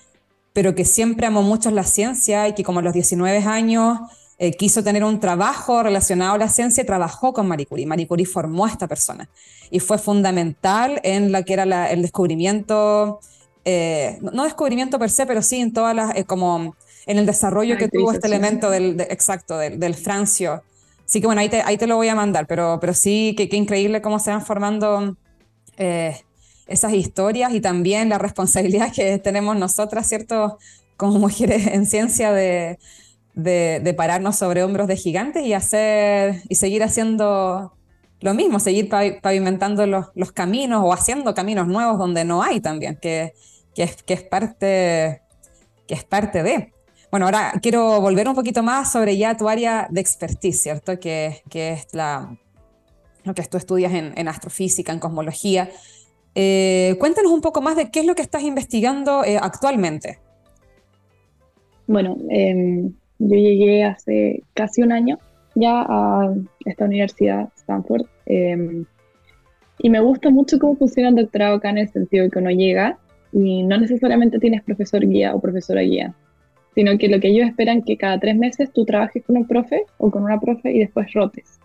pero 0.53 0.75
que 0.75 0.85
siempre 0.85 1.27
amó 1.27 1.43
mucho 1.43 1.71
la 1.71 1.85
ciencia 1.85 2.49
y 2.49 2.55
que 2.55 2.65
como 2.65 2.79
a 2.79 2.83
los 2.83 2.95
19 2.95 3.39
años 3.39 3.99
eh, 4.39 4.53
quiso 4.53 4.83
tener 4.83 5.05
un 5.05 5.21
trabajo 5.21 5.83
relacionado 5.83 6.35
a 6.35 6.39
la 6.39 6.49
ciencia 6.49 6.83
y 6.83 6.87
trabajó 6.87 7.35
con 7.35 7.47
Marie 7.47 7.67
Curie. 7.67 7.87
Marie 7.87 8.07
Curie 8.07 8.27
formó 8.27 8.65
a 8.65 8.71
esta 8.71 8.89
persona 8.89 9.29
y 9.71 9.81
fue 9.81 9.99
fundamental 9.99 11.01
en 11.05 11.31
la 11.31 11.43
que 11.43 11.53
era 11.53 11.91
el 11.91 12.01
descubrimiento 12.01 13.21
eh, 13.65 14.19
no 14.21 14.45
descubrimiento 14.45 14.99
per 14.99 15.11
se, 15.11 15.27
pero 15.27 15.43
sí 15.43 15.61
en 15.61 15.73
todas 15.73 15.95
las, 15.95 16.17
eh, 16.17 16.25
como 16.25 16.75
en 17.07 17.19
el 17.19 17.27
desarrollo 17.27 17.77
que 17.77 17.89
tuvo 17.89 18.13
este 18.13 18.27
elemento 18.27 18.71
del, 18.71 19.01
exacto, 19.01 19.59
del, 19.59 19.95
francio. 19.95 20.63
Así 21.05 21.21
que 21.21 21.27
bueno, 21.27 21.41
ahí 21.41 21.49
te, 21.49 21.63
ahí 21.63 21.77
te 21.77 21.87
lo 21.87 21.97
voy 21.97 22.09
a 22.09 22.15
mandar, 22.15 22.47
pero, 22.47 22.79
pero 22.81 22.95
sí, 22.95 23.35
que, 23.37 23.49
increíble 23.57 24.01
cómo 24.01 24.19
se 24.19 24.31
van 24.31 24.45
formando 24.45 25.17
eh, 25.77 26.17
esas 26.67 26.93
historias 26.93 27.53
y 27.53 27.61
también 27.61 28.09
la 28.09 28.19
responsabilidad 28.19 28.93
que 28.93 29.19
tenemos 29.19 29.57
nosotras, 29.57 30.09
¿cierto? 30.09 30.59
Como 30.97 31.19
mujeres 31.19 31.67
en 31.67 31.87
ciencia 31.87 32.33
de, 32.33 32.79
de, 33.35 33.95
pararnos 33.95 34.37
sobre 34.37 34.63
hombros 34.63 34.87
de 34.87 34.97
gigantes 34.97 35.45
y 35.45 35.53
hacer 35.53 36.43
y 36.49 36.55
seguir 36.55 36.83
haciendo 36.83 37.75
lo 38.21 38.35
mismo, 38.35 38.61
seguir 38.61 38.89
pavimentando 38.89 39.87
los, 39.87 40.07
los, 40.15 40.31
caminos 40.31 40.83
o 40.85 40.93
haciendo 40.93 41.35
caminos 41.35 41.67
nuevos 41.67 41.99
donde 41.99 42.25
no 42.25 42.43
hay 42.43 42.61
también, 42.61 42.99
que, 43.01 43.33
que 43.75 43.83
es, 43.85 44.03
que 44.03 44.15
es, 44.15 44.23
parte, 44.23 45.23
que 45.87 45.95
es 45.95 46.05
parte 46.05 46.43
de. 46.43 46.73
Bueno, 47.11 47.27
ahora 47.27 47.53
quiero 47.61 48.01
volver 48.01 48.29
un 48.29 48.35
poquito 48.35 48.63
más 48.63 48.93
sobre 48.93 49.17
ya 49.17 49.37
tu 49.37 49.49
área 49.49 49.89
de 49.91 50.01
expertise, 50.01 50.63
¿cierto? 50.63 51.01
Que, 51.01 51.43
que 51.49 51.73
es 51.73 51.89
la, 51.93 52.39
lo 53.25 53.35
que 53.35 53.43
tú 53.43 53.57
estudias 53.57 53.93
en, 53.93 54.13
en 54.17 54.29
astrofísica, 54.29 54.93
en 54.93 54.99
cosmología. 54.99 55.71
Eh, 56.35 56.97
cuéntanos 56.99 57.33
un 57.33 57.41
poco 57.41 57.61
más 57.61 57.77
de 57.77 57.91
qué 57.91 58.01
es 58.01 58.07
lo 58.07 58.15
que 58.15 58.23
estás 58.23 58.43
investigando 58.43 59.25
eh, 59.25 59.39
actualmente. 59.41 60.19
Bueno, 61.87 62.17
em, 62.29 62.93
yo 63.19 63.37
llegué 63.37 63.85
hace 63.85 64.45
casi 64.55 64.83
un 64.83 64.93
año 64.93 65.19
ya 65.57 65.85
a 65.89 66.33
esta 66.65 66.85
universidad, 66.85 67.49
Stanford, 67.57 68.07
em, 68.27 68.85
y 69.79 69.91
me 69.91 70.01
gusta 70.01 70.31
mucho 70.31 70.59
cómo 70.61 70.77
funciona 70.77 71.09
el 71.09 71.17
doctorado 71.17 71.57
acá 71.57 71.71
en 71.71 71.79
el 71.79 71.89
sentido 71.89 72.25
de 72.25 72.31
que 72.31 72.39
uno 72.39 72.51
llega 72.51 72.99
y 73.33 73.63
no 73.63 73.79
necesariamente 73.79 74.39
tienes 74.39 74.63
profesor 74.63 75.07
guía 75.07 75.35
o 75.35 75.41
profesora 75.41 75.83
guía, 75.83 76.15
sino 76.75 76.97
que 76.99 77.09
lo 77.09 77.21
que 77.21 77.29
ellos 77.29 77.49
esperan 77.49 77.83
que 77.83 77.97
cada 77.97 78.19
tres 78.19 78.37
meses 78.37 78.73
tú 78.73 78.85
trabajes 78.85 79.25
con 79.25 79.37
un 79.37 79.47
profe 79.47 79.85
o 79.99 80.11
con 80.11 80.25
una 80.25 80.41
profe 80.41 80.73
y 80.73 80.81
después 80.81 81.13
rotes 81.13 81.61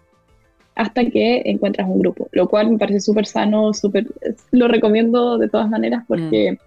hasta 0.76 1.06
que 1.06 1.42
encuentras 1.46 1.88
un 1.88 2.00
grupo, 2.00 2.28
lo 2.34 2.48
cual 2.50 2.70
me 2.70 2.78
parece 2.78 3.00
súper 3.00 3.26
sano, 3.26 3.74
súper, 3.74 4.08
lo 4.52 4.68
recomiendo 4.68 5.38
de 5.38 5.50
todas 5.50 5.70
maneras 5.70 6.04
porque 6.08 6.52
mm. 6.52 6.58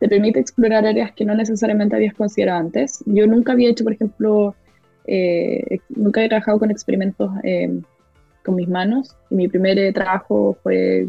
te 0.00 0.08
permite 0.08 0.40
explorar 0.40 0.84
áreas 0.84 1.12
que 1.12 1.24
no 1.24 1.34
necesariamente 1.34 1.94
habías 1.94 2.14
considerado 2.14 2.58
antes. 2.58 3.02
Yo 3.06 3.26
nunca 3.26 3.52
había 3.52 3.70
hecho, 3.70 3.84
por 3.84 3.92
ejemplo, 3.92 4.54
eh, 5.06 5.78
nunca 5.90 6.24
he 6.24 6.28
trabajado 6.28 6.58
con 6.58 6.72
experimentos 6.72 7.30
eh, 7.44 7.80
con 8.44 8.56
mis 8.56 8.68
manos 8.68 9.16
y 9.30 9.36
mi 9.36 9.48
primer 9.48 9.92
trabajo 9.92 10.58
fue 10.62 11.06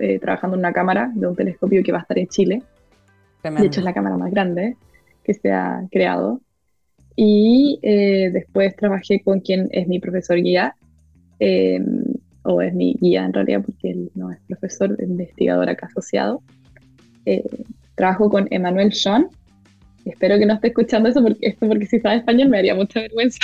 eh, 0.00 0.18
trabajando 0.18 0.56
en 0.56 0.60
una 0.60 0.72
cámara 0.72 1.10
de 1.14 1.26
un 1.26 1.36
telescopio 1.36 1.82
que 1.82 1.92
va 1.92 1.98
a 1.98 2.02
estar 2.02 2.18
en 2.18 2.26
Chile. 2.28 2.62
De 3.42 3.66
hecho, 3.66 3.80
es 3.80 3.84
la 3.84 3.94
cámara 3.94 4.16
más 4.16 4.30
grande 4.30 4.76
que 5.24 5.34
se 5.34 5.52
ha 5.52 5.82
creado. 5.90 6.40
Y 7.16 7.78
eh, 7.82 8.30
después 8.32 8.74
trabajé 8.76 9.20
con 9.22 9.40
quien 9.40 9.68
es 9.72 9.86
mi 9.88 9.98
profesor 9.98 10.36
guía, 10.36 10.74
em, 11.38 12.02
o 12.44 12.62
es 12.62 12.72
mi 12.74 12.94
guía 13.00 13.24
en 13.24 13.32
realidad, 13.32 13.62
porque 13.64 13.90
él 13.90 14.10
no 14.14 14.30
es 14.30 14.38
profesor, 14.48 14.96
es 14.98 15.08
investigador 15.08 15.68
acá 15.68 15.86
asociado. 15.86 16.42
Eh, 17.26 17.44
trabajo 17.94 18.30
con 18.30 18.48
Emanuel 18.50 18.92
Sean. 18.92 19.28
Espero 20.06 20.38
que 20.38 20.46
no 20.46 20.54
esté 20.54 20.68
escuchando 20.68 21.10
eso, 21.10 21.22
porque, 21.22 21.48
esto 21.48 21.68
porque 21.68 21.84
si 21.86 22.00
sabe 22.00 22.16
español 22.16 22.48
me 22.48 22.58
haría 22.58 22.74
mucha 22.74 23.00
vergüenza. 23.00 23.40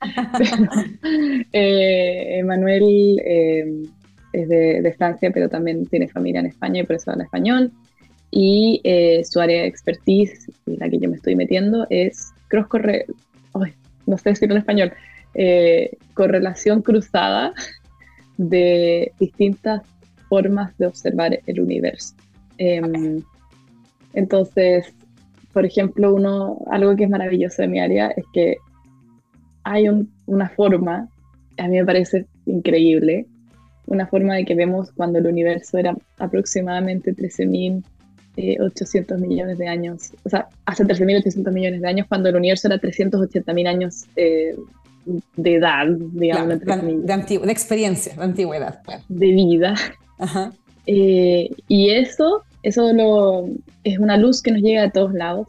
Emanuel 1.52 3.20
em, 3.24 3.82
es 4.32 4.48
de, 4.48 4.94
Francia, 4.96 5.30
pero 5.32 5.48
también 5.48 5.86
tiene 5.86 6.08
familia 6.08 6.40
en 6.40 6.46
España 6.46 6.80
y 6.80 6.84
por 6.84 6.96
eso 6.96 7.10
habla 7.10 7.24
español. 7.24 7.72
Y 8.30 8.80
eh, 8.84 9.22
su 9.24 9.40
área 9.40 9.62
de 9.62 9.68
expertise, 9.68 10.50
la 10.66 10.88
que 10.88 10.98
yo 10.98 11.08
me 11.08 11.16
estoy 11.16 11.36
metiendo, 11.36 11.86
es 11.90 12.32
cross 12.48 12.66
corre, 12.66 13.06
no 14.06 14.18
sé 14.18 14.30
decirlo 14.30 14.54
en 14.54 14.60
español, 14.60 14.92
eh, 15.34 15.96
correlación 16.14 16.82
cruzada 16.82 17.52
de 18.36 19.12
distintas 19.18 19.82
formas 20.28 20.76
de 20.78 20.86
observar 20.86 21.38
el 21.46 21.60
universo. 21.60 22.14
Em, 22.58 23.22
entonces, 24.12 24.92
por 25.52 25.64
ejemplo, 25.64 26.14
uno, 26.14 26.58
algo 26.70 26.96
que 26.96 27.04
es 27.04 27.10
maravilloso 27.10 27.62
de 27.62 27.68
mi 27.68 27.80
área 27.80 28.08
es 28.08 28.24
que 28.32 28.56
hay 29.64 29.86
una 30.26 30.48
forma, 30.50 31.08
a 31.58 31.68
mí 31.68 31.76
me 31.76 31.84
parece 31.84 32.26
increíble, 32.46 33.26
una 33.86 34.06
forma 34.06 34.34
de 34.34 34.44
que 34.44 34.54
vemos 34.54 34.92
cuando 34.92 35.18
el 35.18 35.26
universo 35.26 35.78
era 35.78 35.96
aproximadamente 36.18 37.14
13.800 37.14 37.82
eh, 38.36 39.18
millones 39.18 39.58
de 39.58 39.68
años, 39.68 40.12
o 40.24 40.28
sea, 40.28 40.48
hace 40.64 40.84
13.800 40.84 41.52
millones 41.52 41.80
de 41.80 41.88
años, 41.88 42.06
cuando 42.08 42.28
el 42.28 42.36
universo 42.36 42.68
era 42.68 42.80
380.000 42.80 43.68
años 43.68 44.04
eh, 44.16 44.56
de 45.36 45.54
edad, 45.54 45.86
digamos. 45.88 46.60
de, 46.60 47.50
experiencia, 47.50 48.14
de 48.14 48.22
antigüedad. 48.22 48.82
De 49.08 49.26
vida. 49.28 49.74
Eh, 50.86 51.50
y 51.68 51.90
eso 51.90 52.44
eso 52.66 52.92
lo, 52.92 53.48
es 53.84 54.00
una 54.00 54.16
luz 54.16 54.42
que 54.42 54.50
nos 54.50 54.60
llega 54.60 54.82
a 54.82 54.90
todos 54.90 55.14
lados, 55.14 55.46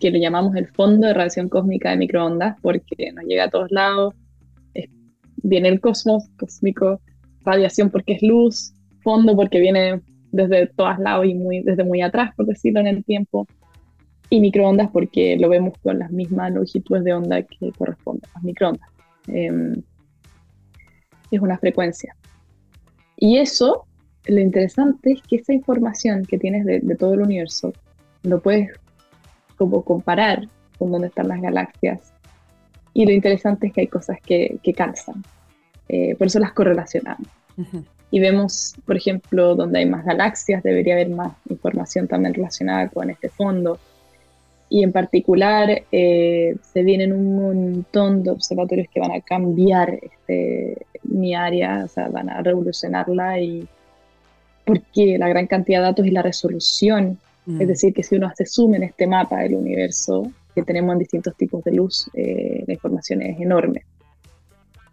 que 0.00 0.10
lo 0.10 0.18
llamamos 0.18 0.56
el 0.56 0.66
fondo 0.68 1.06
de 1.06 1.12
radiación 1.12 1.50
cósmica 1.50 1.90
de 1.90 1.98
microondas, 1.98 2.56
porque 2.62 3.12
nos 3.12 3.26
llega 3.26 3.44
a 3.44 3.50
todos 3.50 3.70
lados, 3.70 4.14
viene 5.42 5.68
el 5.68 5.80
cosmos 5.82 6.24
cósmico, 6.38 6.98
radiación 7.46 7.90
porque 7.90 8.14
es 8.14 8.22
luz, 8.22 8.74
fondo 9.02 9.34
porque 9.34 9.60
viene 9.60 10.02
desde 10.32 10.66
todos 10.66 10.98
lados 10.98 11.26
y 11.26 11.34
muy, 11.34 11.62
desde 11.62 11.84
muy 11.84 12.02
atrás, 12.02 12.34
por 12.36 12.46
decirlo 12.46 12.80
en 12.80 12.88
el 12.88 13.04
tiempo, 13.04 13.46
y 14.28 14.40
microondas 14.40 14.90
porque 14.90 15.36
lo 15.38 15.48
vemos 15.48 15.74
con 15.82 15.98
las 15.98 16.10
mismas 16.10 16.52
longitudes 16.52 17.04
de 17.04 17.14
onda 17.14 17.42
que 17.42 17.70
corresponden 17.78 18.28
a 18.30 18.34
las 18.34 18.42
microondas. 18.42 18.88
Em, 19.28 19.82
es 21.30 21.40
una 21.40 21.58
frecuencia. 21.58 22.14
Y 23.16 23.38
eso, 23.38 23.86
lo 24.26 24.40
interesante 24.40 25.12
es 25.12 25.22
que 25.22 25.36
esa 25.36 25.52
información 25.52 26.24
que 26.24 26.38
tienes 26.38 26.64
de, 26.64 26.80
todo 26.96 27.14
el 27.14 27.22
universo, 27.22 27.72
lo 28.22 28.40
puedes 28.40 28.68
como 29.56 29.82
comparar 29.84 30.48
con 30.78 30.90
dónde 30.90 31.08
están 31.08 31.28
las 31.28 31.40
galaxias. 31.40 32.12
Y 32.92 33.06
lo 33.06 33.12
interesante 33.12 33.68
es 33.68 33.72
que 33.72 33.82
hay 33.82 33.86
cosas 33.86 34.18
que, 34.20 34.58
que 34.62 34.72
calzan. 34.72 35.22
Eh, 35.88 36.14
por 36.16 36.26
eso 36.26 36.38
las 36.38 36.52
correlacionamos. 36.52 37.28
Y 38.10 38.20
vemos, 38.20 38.74
por 38.84 38.96
ejemplo, 38.96 39.54
donde 39.54 39.80
hay 39.80 39.86
más 39.86 40.04
galaxias, 40.04 40.62
debería 40.62 40.94
haber 40.94 41.10
más 41.10 41.32
información 41.48 42.06
también 42.06 42.34
relacionada 42.34 42.88
con 42.88 43.10
este 43.10 43.28
fondo. 43.28 43.78
Y 44.68 44.82
en 44.82 44.92
particular, 44.92 45.82
eh, 45.92 46.56
se 46.72 46.82
vienen 46.82 47.12
un 47.12 47.36
montón 47.36 48.22
de 48.22 48.30
observatorios 48.30 48.88
que 48.92 49.00
van 49.00 49.12
a 49.12 49.20
cambiar 49.20 49.98
este, 50.02 50.86
mi 51.04 51.34
área, 51.34 51.84
o 51.84 51.88
sea, 51.88 52.08
van 52.08 52.28
a 52.30 52.42
revolucionarla 52.42 53.40
y 53.40 53.68
porque 54.64 55.16
la 55.18 55.28
gran 55.28 55.46
cantidad 55.46 55.78
de 55.78 55.84
datos 55.84 56.06
y 56.06 56.10
la 56.10 56.22
resolución, 56.22 57.18
es 57.46 57.52
mm. 57.52 57.58
decir, 57.58 57.94
que 57.94 58.02
si 58.02 58.16
uno 58.16 58.26
hace 58.26 58.44
zoom 58.44 58.74
en 58.74 58.82
este 58.82 59.06
mapa 59.06 59.38
del 59.38 59.54
universo 59.54 60.30
que 60.54 60.64
tenemos 60.64 60.94
en 60.94 60.98
distintos 60.98 61.36
tipos 61.36 61.62
de 61.62 61.72
luz, 61.72 62.10
eh, 62.14 62.64
la 62.66 62.74
información 62.74 63.22
es 63.22 63.40
enorme. 63.40 63.84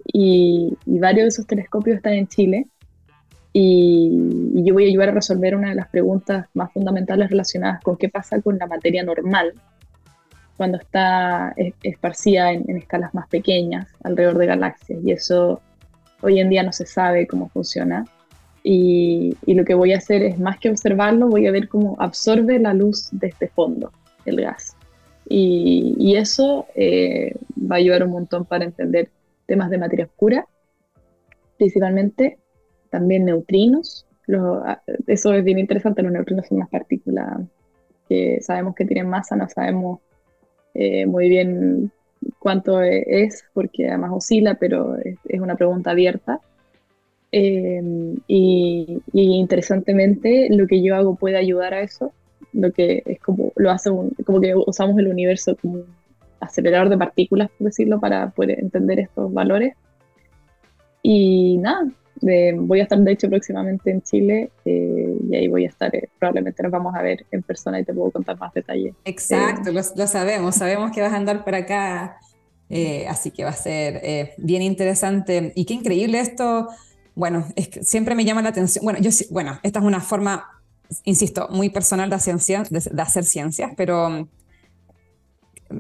Y, 0.06 0.76
varios 0.86 1.24
de 1.24 1.28
esos 1.30 1.48
telescopios 1.48 1.98
están 1.98 2.14
en 2.14 2.28
Chile 2.28 2.68
y, 3.52 4.12
yo 4.64 4.74
voy 4.74 4.86
a 4.86 4.88
ayudar 4.88 5.10
a 5.10 5.14
resolver 5.14 5.56
una 5.56 5.70
de 5.70 5.76
las 5.76 5.88
preguntas 5.90 6.48
más 6.54 6.72
fundamentales 6.72 7.30
relacionadas 7.30 7.82
con 7.84 7.98
qué 7.98 8.10
pasa 8.10 8.42
con 8.42 8.58
la 8.58 8.68
materia 8.68 9.04
normal 9.04 9.54
cuando 10.58 10.78
está 10.78 11.54
esparcida 11.82 12.52
en, 12.52 12.78
escalas 12.78 13.14
más 13.14 13.28
pequeñas 13.28 13.88
alrededor 14.04 14.38
de 14.38 14.46
galaxias. 14.48 15.00
Y 15.04 15.12
eso 15.12 15.62
hoy 16.22 16.40
en 16.40 16.50
día 16.50 16.64
no 16.64 16.72
se 16.72 16.86
sabe 16.86 17.28
cómo 17.28 17.50
funciona. 17.50 18.06
Y, 18.64 19.36
lo 19.46 19.66
que 19.66 19.74
voy 19.74 19.94
a 19.94 19.98
hacer 19.98 20.24
es, 20.24 20.40
más 20.40 20.60
que 20.60 20.70
observarlo, 20.70 21.28
voy 21.28 21.48
a 21.48 21.52
ver 21.52 21.68
cómo 21.68 21.96
absorbe 22.00 22.60
la 22.60 22.74
luz 22.74 23.10
de 23.12 23.28
este 23.28 23.48
fondo, 23.50 23.92
el 24.26 24.42
gas. 24.42 24.76
Y, 25.28 26.16
eso 26.16 26.68
eh, 26.76 27.36
va 27.60 27.76
a 27.76 27.80
ayudar 27.80 28.04
un 28.04 28.12
montón 28.12 28.46
para 28.46 28.64
entender 28.64 29.10
temas 29.46 29.70
de 29.70 29.78
materia 29.78 30.06
oscura, 30.06 30.48
principalmente 31.58 32.38
también 32.90 33.26
neutrinos. 33.26 34.06
Ah, 34.66 34.82
eso 35.08 35.34
es 35.34 35.44
bien 35.44 35.60
interesante, 35.60 36.02
los 36.02 36.12
neutrinos 36.12 36.48
son 36.48 36.58
unas 36.58 36.70
partículas 36.70 37.42
que 38.08 38.40
sabemos 38.42 38.76
que 38.76 38.86
tienen 38.86 39.10
masa, 39.10 39.36
no 39.36 39.48
sabemos 39.50 40.00
eh, 40.74 41.06
muy 41.06 41.30
bien 41.30 41.92
cuánto 42.40 42.82
es, 42.82 43.46
porque 43.54 43.88
además 43.88 44.12
oscila, 44.14 44.56
pero 44.56 44.98
es, 44.98 45.40
una 45.40 45.56
pregunta 45.56 45.92
abierta. 45.92 46.40
Em, 47.32 48.18
y, 48.28 49.02
interesantemente, 49.14 50.48
lo 50.52 50.68
que 50.68 50.84
yo 50.84 50.96
hago 50.96 51.16
puede 51.16 51.38
ayudar 51.38 51.74
a 51.74 51.82
eso, 51.82 52.14
lo 52.54 52.72
que 52.72 53.02
es 53.06 53.20
como 53.20 53.52
lo 53.56 53.72
hace 53.72 53.90
como 54.26 54.40
que 54.40 54.54
usamos 54.56 54.98
el 55.00 55.08
universo 55.08 55.56
como 55.60 55.76
un 55.76 55.86
acelerador 56.44 56.90
de 56.90 56.98
partículas, 56.98 57.50
por 57.58 57.66
decirlo, 57.68 58.00
para 58.00 58.30
poder 58.32 58.60
entender 58.60 59.00
estos 59.00 59.34
valores. 59.34 59.76
Y 61.02 61.58
nada, 61.58 61.88
voy 62.56 62.80
a 62.80 62.84
estar 62.84 63.00
de 63.00 63.12
hecho 63.12 63.30
próximamente 63.30 63.92
en 63.92 64.02
Chile 64.02 64.52
eh, 64.66 65.16
y 65.30 65.36
ahí 65.36 65.48
voy 65.48 65.66
a 65.66 65.70
estar, 65.70 65.94
eh, 65.96 66.10
probablemente 66.20 66.64
nos 66.64 66.72
vamos 66.72 66.96
a 66.96 67.02
ver 67.02 67.26
en 67.32 67.42
persona 67.42 67.80
y 67.80 67.84
te 67.84 67.94
puedo 67.94 68.12
contar 68.12 68.38
más 68.40 68.54
detalles. 68.54 68.96
Exacto, 69.06 69.72
lo, 69.72 70.08
sabemos, 70.08 70.56
sabemos 70.56 70.92
que 70.92 71.02
vas 71.02 71.14
a 71.14 71.18
andar 71.18 71.44
por 71.44 71.56
acá, 71.56 72.18
eh, 72.70 73.06
así 73.08 73.32
que 73.32 73.44
va 73.44 73.52
a 73.52 73.54
ser 73.54 74.34
bien 74.38 74.62
interesante 74.62 75.52
y 75.56 75.66
qué 75.66 75.74
increíble 75.74 76.20
esto. 76.20 76.68
Bueno, 77.16 77.46
es 77.56 77.68
que 77.68 77.84
siempre 77.84 78.16
me 78.16 78.26
llama 78.26 78.42
la 78.42 78.50
atención, 78.50 78.84
bueno, 78.84 79.00
yo, 79.00 79.12
bueno, 79.30 79.60
esta 79.62 79.80
es 79.80 79.86
una 79.86 80.00
forma, 80.00 80.46
insisto, 81.04 81.48
muy 81.52 81.70
personal 81.70 82.10
de 82.10 82.16
hacer, 82.16 82.38
de 82.70 83.02
hacer 83.02 83.24
ciencias, 83.24 83.72
pero 83.78 84.28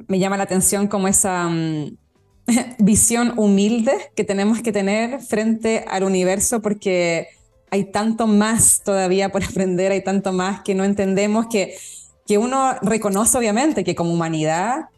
me 0.07 0.19
llama 0.19 0.37
la 0.37 0.43
atención 0.43 0.87
como 0.87 1.07
esa... 1.07 1.47
Mm, 1.47 1.97
visión 2.79 3.33
humilde 3.37 3.93
que 4.15 4.23
tenemos 4.23 4.61
que 4.61 4.71
tener 4.71 5.21
frente 5.21 5.85
al 5.87 6.03
universo 6.03 6.61
porque 6.61 7.27
hay 7.71 7.85
tanto 7.85 8.27
más 8.27 8.81
todavía 8.83 9.29
por 9.29 9.43
aprender, 9.49 9.91
hay 9.91 10.03
tanto 10.03 10.31
más 10.31 10.61
que 10.61 10.75
no 10.75 10.83
entendemos 10.83 11.47
que, 11.47 11.75
que 12.25 12.37
uno 12.37 12.73
reconoce 12.81 13.37
obviamente 13.37 13.83
que 13.83 13.95
como 13.95 14.13
humanidad 14.13 14.89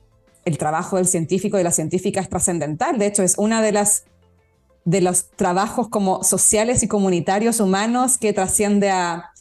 el 0.43 0.57
trabajo 0.57 0.97
del 0.97 1.07
científico 1.07 1.57
y 1.57 1.59
de 1.59 1.63
la 1.63 1.71
científica 1.71 2.19
es 2.19 2.29
trascendental. 2.29 2.99
De 2.99 3.07
hecho, 3.07 3.23
es 3.23 3.35
una 3.37 3.63
de 3.63 3.71
las 3.71 4.03
de 4.83 5.01
los 5.01 5.31
trabajos 5.31 5.89
como 5.89 6.23
sociales 6.23 6.83
y 6.83 6.87
comunitarios 6.87 7.59
humanos 7.59 8.19
que 8.19 8.33
trasciende 8.33 8.91
a 8.91 9.31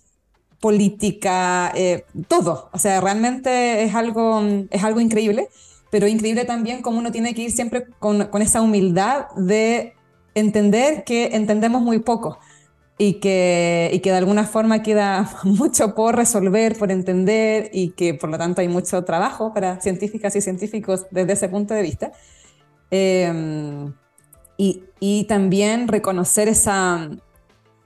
política, 0.64 1.70
eh, 1.74 2.06
todo. 2.26 2.70
O 2.72 2.78
sea, 2.78 3.02
realmente 3.02 3.82
es 3.84 3.94
algo, 3.94 4.42
es 4.70 4.82
algo 4.82 4.98
increíble 4.98 5.50
pero 5.90 6.08
increíble 6.08 6.44
también 6.44 6.82
cómo 6.82 6.98
uno 6.98 7.12
tiene 7.12 7.34
que 7.34 7.42
ir 7.42 7.52
siempre 7.52 7.86
con, 8.00 8.26
con 8.26 8.42
esa 8.42 8.60
humildad 8.60 9.26
de 9.36 9.94
entender 10.34 11.04
que 11.04 11.36
entendemos 11.36 11.82
muy 11.82 12.00
poco 12.00 12.40
y 12.98 13.20
que, 13.20 13.90
y 13.92 14.00
que 14.00 14.10
de 14.10 14.16
alguna 14.16 14.42
forma 14.42 14.82
queda 14.82 15.30
mucho 15.44 15.94
por 15.94 16.16
resolver, 16.16 16.76
por 16.76 16.90
entender 16.90 17.70
y 17.72 17.90
que 17.90 18.12
por 18.14 18.28
lo 18.28 18.38
tanto 18.38 18.60
hay 18.60 18.66
mucho 18.66 19.04
trabajo 19.04 19.54
para 19.54 19.80
científicas 19.80 20.34
y 20.34 20.40
científicos 20.40 21.06
desde 21.12 21.34
ese 21.34 21.48
punto 21.48 21.74
de 21.74 21.82
vista. 21.82 22.10
Em, 22.90 23.94
y, 24.56 24.82
y, 24.98 25.24
también 25.24 25.86
reconocer 25.86 26.48
esa 26.48 27.08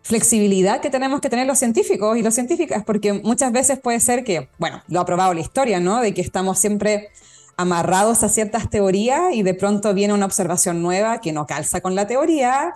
flexibilidad 0.09 0.81
que 0.81 0.89
tenemos 0.89 1.21
que 1.21 1.29
tener 1.29 1.47
los 1.47 1.59
científicos 1.59 2.17
y 2.17 2.23
las 2.23 2.35
científicas, 2.35 2.83
porque 2.83 3.13
muchas 3.13 3.53
veces 3.53 3.79
puede 3.79 4.01
ser 4.01 4.25
que, 4.25 4.49
bueno, 4.59 4.83
lo 4.89 5.01
ha 5.01 5.05
probado 5.05 5.35
la 5.35 5.41
historia, 5.41 5.81
¿no? 5.81 6.01
De 6.01 6.15
que 6.15 6.23
estamos 6.23 6.59
siempre 6.59 7.11
amarrados 7.59 8.23
a 8.23 8.31
ciertas 8.31 8.71
teorías 8.71 9.35
y 9.35 9.43
de 9.43 9.53
pronto 9.53 9.93
viene 9.93 10.15
una 10.15 10.25
observación 10.25 10.81
nueva 10.81 11.21
que 11.21 11.33
no 11.33 11.47
calza 11.47 11.83
con 11.83 11.95
la 11.95 12.07
teoría, 12.07 12.73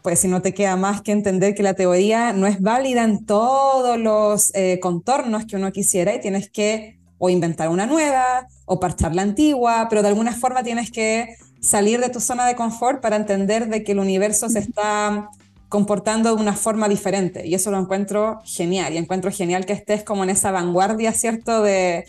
pues 0.00 0.20
si 0.20 0.28
no 0.28 0.40
te 0.40 0.54
queda 0.54 0.76
más 0.76 1.02
que 1.02 1.12
entender 1.12 1.54
que 1.54 1.62
la 1.62 1.74
teoría 1.74 2.32
no 2.32 2.46
es 2.46 2.62
válida 2.62 3.04
en 3.04 3.26
todos 3.26 3.98
los 3.98 4.50
eh, 4.54 4.78
contornos 4.80 5.44
que 5.44 5.56
uno 5.56 5.70
quisiera 5.70 6.14
y 6.14 6.20
tienes 6.20 6.48
que 6.48 6.98
o 7.18 7.28
inventar 7.28 7.68
una 7.68 7.84
nueva 7.84 8.48
o 8.64 8.80
parchar 8.80 9.14
la 9.14 9.20
antigua, 9.20 9.88
pero 9.90 10.00
de 10.00 10.08
alguna 10.08 10.32
forma 10.32 10.62
tienes 10.62 10.90
que 10.90 11.36
salir 11.60 12.00
de 12.00 12.08
tu 12.08 12.20
zona 12.20 12.46
de 12.46 12.54
confort 12.54 13.02
para 13.02 13.16
entender 13.16 13.68
de 13.68 13.84
que 13.84 13.92
el 13.92 13.98
universo 13.98 14.48
se 14.48 14.60
está 14.60 15.28
comportando 15.68 16.34
de 16.34 16.40
una 16.40 16.54
forma 16.54 16.88
diferente. 16.88 17.46
Y 17.46 17.54
eso 17.54 17.70
lo 17.70 17.78
encuentro 17.78 18.40
genial. 18.44 18.94
Y 18.94 18.96
encuentro 18.96 19.30
genial 19.30 19.66
que 19.66 19.72
estés 19.72 20.02
como 20.02 20.24
en 20.24 20.30
esa 20.30 20.50
vanguardia, 20.50 21.12
¿cierto? 21.12 21.62
De, 21.62 22.06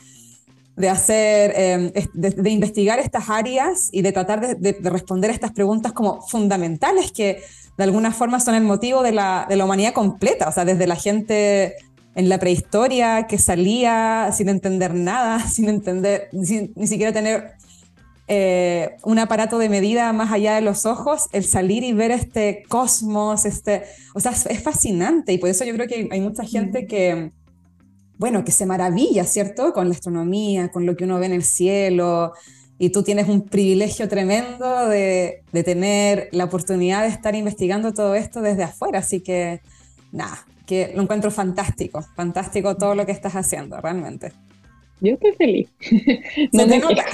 de 0.80 0.90
hacer, 0.90 1.54
em, 1.58 1.92
de, 2.14 2.50
investigar 2.50 3.00
estas 3.00 3.30
áreas 3.30 3.90
y 3.92 4.02
de 4.02 4.14
tratar 4.14 4.58
de, 4.58 4.78
responder 4.82 5.30
estas 5.30 5.52
preguntas 5.52 5.92
como 5.92 6.22
fundamentales 6.22 7.12
que 7.12 7.42
de 7.78 7.84
alguna 7.84 8.12
forma 8.12 8.40
son 8.40 8.56
el 8.56 8.64
motivo 8.64 9.04
de 9.04 9.12
la, 9.12 9.46
de 9.50 9.58
la 9.58 9.66
humanidad 9.66 9.94
completa, 9.94 10.48
o 10.48 10.52
sea, 10.54 10.64
desde 10.64 10.88
la 10.88 10.96
gente 10.96 11.76
en 12.16 12.30
la 12.30 12.40
prehistoria 12.40 13.28
que 13.28 13.38
salía 13.38 14.30
sin 14.34 14.48
entender 14.48 14.94
nada, 14.94 15.40
sin 15.48 15.68
entender, 15.68 16.30
ni 16.32 16.88
siquiera 16.88 17.12
tener 17.12 17.59
eh, 18.30 18.96
un 19.04 19.20
aparato 19.20 19.58
de 19.58 19.68
medida 19.68 20.14
más 20.14 20.32
allá 20.32 20.56
de 20.56 20.62
los 20.62 20.86
ojos, 20.86 21.28
el 21.34 21.44
salir 21.44 21.84
y 21.84 21.92
ver 21.92 22.12
este 22.12 22.64
cosmos, 22.70 23.44
este, 23.44 23.84
o 24.14 24.22
sea, 24.22 24.32
es 24.32 24.64
fascinante 24.64 25.34
y 25.34 25.38
por 25.38 25.50
eso 25.50 25.66
yo 25.66 25.74
creo 25.74 25.88
que 25.88 26.08
hay 26.10 26.22
mucha 26.22 26.44
gente 26.44 26.88
que 26.88 27.32
bueno, 28.18 28.44
que 28.44 28.52
se 28.52 28.66
maravilla, 28.66 29.24
¿cierto? 29.24 29.72
Con 29.72 29.88
la 29.88 29.96
astronomía, 29.96 30.72
con 30.72 30.86
lo 30.86 30.98
que 30.98 31.06
uno 31.06 31.20
ve 31.20 31.28
en 31.28 31.32
el 31.32 31.44
cielo, 31.44 32.34
y 32.78 32.90
tú 32.92 33.04
tienes 33.04 33.28
un 33.28 33.42
privilegio 33.42 34.08
tremendo 34.08 34.88
de, 34.88 35.44
tener 35.66 36.30
la 36.32 36.46
oportunidad 36.46 37.04
de 37.04 37.10
estar 37.10 37.36
investigando 37.36 37.94
todo 37.94 38.16
esto 38.16 38.42
desde 38.42 38.64
afuera, 38.64 39.00
así 39.00 39.20
que 39.20 39.62
nada, 40.14 40.46
que 40.66 40.94
lo 40.96 41.02
encuentro 41.02 41.30
fantástico, 41.30 42.02
fantástico 42.16 42.78
todo 42.78 42.96
lo 42.96 43.06
que 43.06 43.12
estás 43.12 43.36
haciendo, 43.36 43.80
realmente. 43.82 44.32
Yo 45.02 45.14
estoy 45.14 45.34
feliz. 45.34 45.70
no 46.52 46.64
se 46.64 46.68
te 46.68 46.80
nota. 46.80 47.06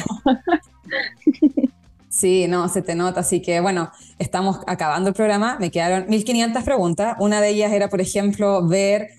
Sí, 2.10 2.48
no, 2.48 2.70
se 2.70 2.82
te 2.82 2.96
nota. 2.96 3.20
Así 3.20 3.42
que 3.42 3.60
bueno, 3.60 3.92
estamos 4.20 4.60
acabando 4.68 5.10
el 5.10 5.16
programa. 5.16 5.58
Me 5.60 5.70
quedaron 5.70 6.10
1500 6.10 6.64
preguntas. 6.64 7.18
Una 7.20 7.42
de 7.42 7.50
ellas 7.50 7.74
era, 7.74 7.90
por 7.90 8.00
ejemplo, 8.00 8.66
ver 8.66 9.10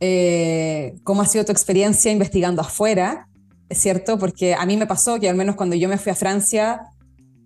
eh, 0.00 0.94
cómo 1.04 1.22
ha 1.22 1.26
sido 1.26 1.44
tu 1.44 1.52
experiencia 1.52 2.10
investigando 2.10 2.62
afuera, 2.62 3.28
¿es 3.68 3.78
cierto? 3.78 4.18
Porque 4.18 4.54
a 4.54 4.64
mí 4.64 4.78
me 4.78 4.86
pasó 4.86 5.20
que 5.20 5.28
al 5.28 5.36
menos 5.36 5.56
cuando 5.56 5.76
yo 5.76 5.88
me 5.90 5.98
fui 5.98 6.10
a 6.10 6.14
Francia, 6.14 6.80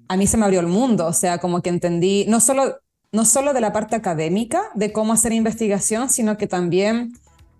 a 0.09 0.17
mí 0.17 0.27
se 0.29 0.37
me 0.37 0.45
abrió 0.45 0.61
el 0.61 0.69
mundo, 0.69 1.07
o 1.07 1.13
sea, 1.13 1.39
como 1.39 1.63
que 1.63 1.71
entendí 1.71 2.27
no 2.29 2.41
solo, 2.41 2.77
no 3.11 3.25
solo 3.25 3.55
de 3.55 3.61
la 3.61 3.73
parte 3.73 3.97
académica 3.97 4.63
de 4.75 4.93
cómo 4.93 5.13
hacer 5.13 5.33
investigación, 5.33 6.09
sino 6.09 6.37
que 6.37 6.47
también 6.47 7.13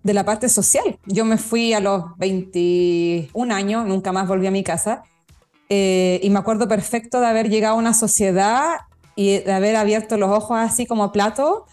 de 0.04 0.14
la 0.14 0.24
parte 0.24 0.48
social. 0.48 0.98
Yo 1.06 1.24
me 1.24 1.38
fui 1.38 1.72
a 1.72 1.80
los 1.80 2.16
21 2.18 3.52
años, 3.52 3.86
nunca 3.86 4.12
más 4.12 4.28
volví 4.28 4.46
a 4.46 4.52
mi 4.52 4.62
casa, 4.62 5.02
eh, 5.68 6.20
y 6.22 6.30
me 6.30 6.38
acuerdo 6.38 6.68
perfecto 6.68 7.20
de 7.20 7.26
haber 7.26 7.48
llegado 7.48 7.74
a 7.74 7.78
una 7.78 7.94
sociedad 7.94 8.76
y 9.16 9.38
de 9.38 9.52
haber 9.52 9.76
abierto 9.76 10.16
los 10.18 10.30
ojos 10.30 10.58
así 10.60 10.86
como 10.86 11.10
plato, 11.10 11.64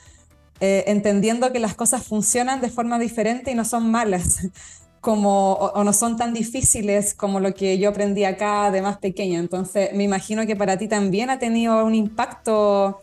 eh, 0.61 0.85
entendiendo 0.87 1.51
que 1.51 1.59
las 1.59 1.75
cosas 1.75 2.03
funcionan 2.03 2.61
de 2.61 2.69
forma 2.69 2.99
diferente 2.99 3.51
y 3.51 3.55
no 3.55 3.65
son 3.65 3.91
malas, 3.91 4.47
como, 5.01 5.53
o, 5.53 5.83
no 5.83 5.91
son 5.91 6.15
tan 6.15 6.33
difíciles 6.33 7.13
como 7.13 7.41
lo 7.41 7.53
que 7.53 7.79
yo 7.79 7.89
aprendí 7.89 8.23
acá 8.23 8.71
de 8.71 8.81
más 8.81 8.97
pequeño. 8.97 9.39
Entonces, 9.39 9.89
me 9.93 10.03
imagino 10.03 10.45
que 10.45 10.55
para 10.55 10.77
ti 10.77 10.87
también 10.87 11.29
ha 11.29 11.37
tenido 11.37 11.83
un 11.83 11.95
impacto 11.95 13.01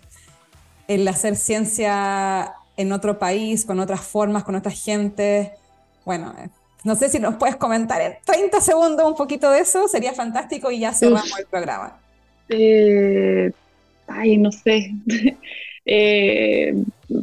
el 0.87 1.07
hacer 1.07 1.37
ciencia 1.37 2.55
en 2.79 2.93
otro 2.93 3.19
país, 3.19 3.65
con 3.65 3.81
otras 3.81 4.01
formas, 4.01 4.45
con 4.45 4.55
otras 4.55 4.83
gentes. 4.83 5.51
Bueno, 6.07 6.33
eh, 6.39 6.49
no 6.85 6.95
sé 6.95 7.09
si 7.09 7.19
nos 7.19 7.35
puedes 7.35 7.57
comentar 7.57 8.01
en 8.01 8.15
30 8.25 8.61
segundos 8.61 9.05
un 9.07 9.17
poquito 9.17 9.51
de 9.51 9.61
eso, 9.61 9.89
sería 9.89 10.13
fantástico 10.13 10.71
y 10.71 10.79
ya 10.79 10.95
cerramos 10.95 11.39
el 11.39 11.47
programa. 11.47 11.99
Eh, 12.49 13.51
ay, 14.07 14.39
no 14.39 14.51
sé. 14.51 14.93
Eh, 15.91 16.75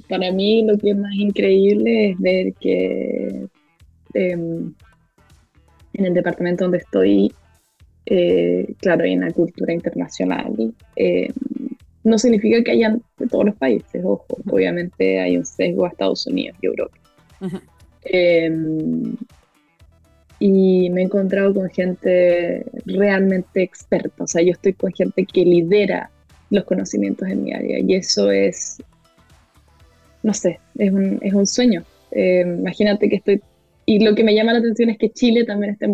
para 0.09 0.31
mí 0.31 0.65
lo 0.65 0.75
que 0.75 0.89
es 0.89 0.97
más 0.97 1.13
increíble 1.13 2.09
es 2.09 2.19
ver 2.19 2.51
que 2.53 3.47
em, 4.15 4.73
en 5.93 6.05
el 6.05 6.15
departamento 6.15 6.63
donde 6.63 6.79
estoy, 6.79 7.31
eh, 8.07 8.73
claro, 8.79 9.03
hay 9.03 9.15
una 9.15 9.29
cultura 9.29 9.71
internacional. 9.71 10.73
No 12.05 12.19
significa 12.19 12.63
que 12.63 12.71
hayan 12.71 13.01
de 13.17 13.27
todos 13.27 13.45
los 13.45 13.55
países, 13.55 14.01
ojo, 14.05 14.37
obviamente 14.51 15.19
hay 15.19 15.37
un 15.37 15.45
sesgo 15.45 15.85
a 15.85 15.89
Estados 15.89 16.27
Unidos 16.27 16.55
y 16.61 16.67
Europa. 16.67 16.95
Em, 18.03 19.15
y 20.39 20.89
me 20.91 21.01
he 21.01 21.03
encontrado 21.05 21.55
con 21.55 21.67
gente 21.71 22.63
realmente 22.85 23.63
experta, 23.63 24.23
o 24.23 24.27
sea, 24.27 24.43
yo 24.43 24.51
estoy 24.51 24.73
con 24.73 24.93
gente 24.93 25.25
que 25.25 25.43
lidera 25.43 26.11
los 26.51 26.63
conocimientos 26.65 27.27
en 27.27 27.43
mi 27.43 27.53
área 27.53 27.79
y 27.79 27.95
eso 27.95 28.29
es, 28.29 28.77
no 30.21 30.33
sé, 30.35 30.59
es 30.77 30.91
un, 30.91 31.17
es 31.23 31.33
un 31.33 31.47
sueño. 31.47 31.83
Eh, 32.11 32.41
imagínate 32.45 33.09
que 33.09 33.15
estoy, 33.15 33.41
y 33.87 34.05
lo 34.05 34.13
que 34.13 34.23
me 34.23 34.35
llama 34.35 34.53
la 34.53 34.59
atención 34.59 34.91
es 34.91 34.99
que 34.99 35.09
Chile 35.09 35.43
también 35.43 35.73
está, 35.73 35.87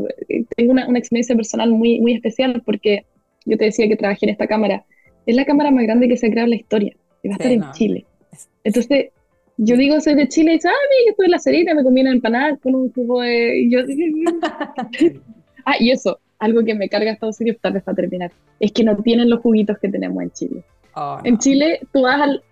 tengo 0.58 0.72
una, 0.72 0.90
una, 0.90 1.00
experiencia 1.00 1.38
personal 1.38 1.72
muy, 1.72 2.02
muy 2.02 2.16
especial 2.16 2.62
porque 2.66 3.06
yo 3.46 3.58
te 3.58 3.64
decía 3.66 3.88
que 3.88 3.96
trabajé 3.96 4.26
en 4.26 4.32
esta 4.32 4.48
cámara, 4.48 4.84
es 5.26 5.36
la 5.36 5.46
cámara 5.46 5.72
más 5.72 5.84
grande 5.84 6.08
que 6.08 6.18
se 6.18 6.28
ha 6.28 6.30
creado 6.30 6.46
en 6.46 6.52
la 6.52 6.56
historia 6.56 6.96
y 7.24 7.30
va 7.30 7.36
a 7.36 7.38
estar 7.38 7.52
en 7.52 7.72
Chile. 7.74 8.06
Entonces, 8.64 9.10
yo 9.58 9.78
digo, 9.78 10.00
soy 10.00 10.16
de 10.16 10.28
Chile 10.28 10.52
y 10.52 10.56
dice, 10.56 10.70
ah, 10.70 10.88
mira, 10.90 11.02
yo 11.06 11.12
estoy 11.12 11.26
en 11.26 11.32
la 11.32 11.40
cerita, 11.40 11.74
me 11.76 11.84
comí 11.84 12.02
una 12.02 12.12
empanada 12.12 12.58
con 12.58 12.76
un 12.76 12.92
jugo 12.92 13.22
de... 13.22 13.60
Y 13.60 13.72
yo, 13.72 13.80
ah, 15.66 15.76
y 15.80 15.92
eso, 15.92 16.20
algo 16.40 16.64
que 16.64 16.74
me 16.74 16.90
carga 16.90 17.12
Estados 17.12 17.40
Unidos, 17.40 17.60
tal 17.62 17.74
vez 17.74 17.84
para 17.84 17.96
terminar, 17.96 18.32
es 18.60 18.72
que 18.72 18.84
no 18.84 18.96
tienen 18.98 19.30
los 19.30 19.42
juguitos 19.42 19.78
que 19.78 19.90
tenemos 19.90 20.24
en 20.24 20.32
Chile. 20.32 20.64
Oh, 20.96 21.20
en 21.24 21.38
Chile, 21.38 21.80
tú 21.94 22.02
vas, 22.02 22.20
al, 22.22 22.44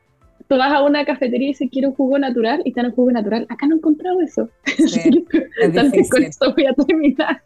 tú 0.47 0.58
vas 0.58 0.71
a 0.71 0.84
una 0.84 1.05
cafetería 1.05 1.47
y 1.47 1.51
dices, 1.51 1.69
quiero 1.71 1.89
un 1.89 1.95
jugo 1.95 2.19
natural, 2.19 2.62
y 2.63 2.69
están 2.69 2.86
en 2.86 2.91
jugo 2.91 3.12
natural. 3.12 3.47
Acá 3.49 3.65
no 3.65 3.75
he 3.75 3.77
encontrado 3.77 4.21
eso. 4.21 4.49
Sí, 4.77 5.25
tal 5.73 5.89
vez 5.89 6.10
con 6.10 6.23
esto 6.23 6.53
voy 6.53 6.65
a 6.65 6.73
terminar. 6.73 7.41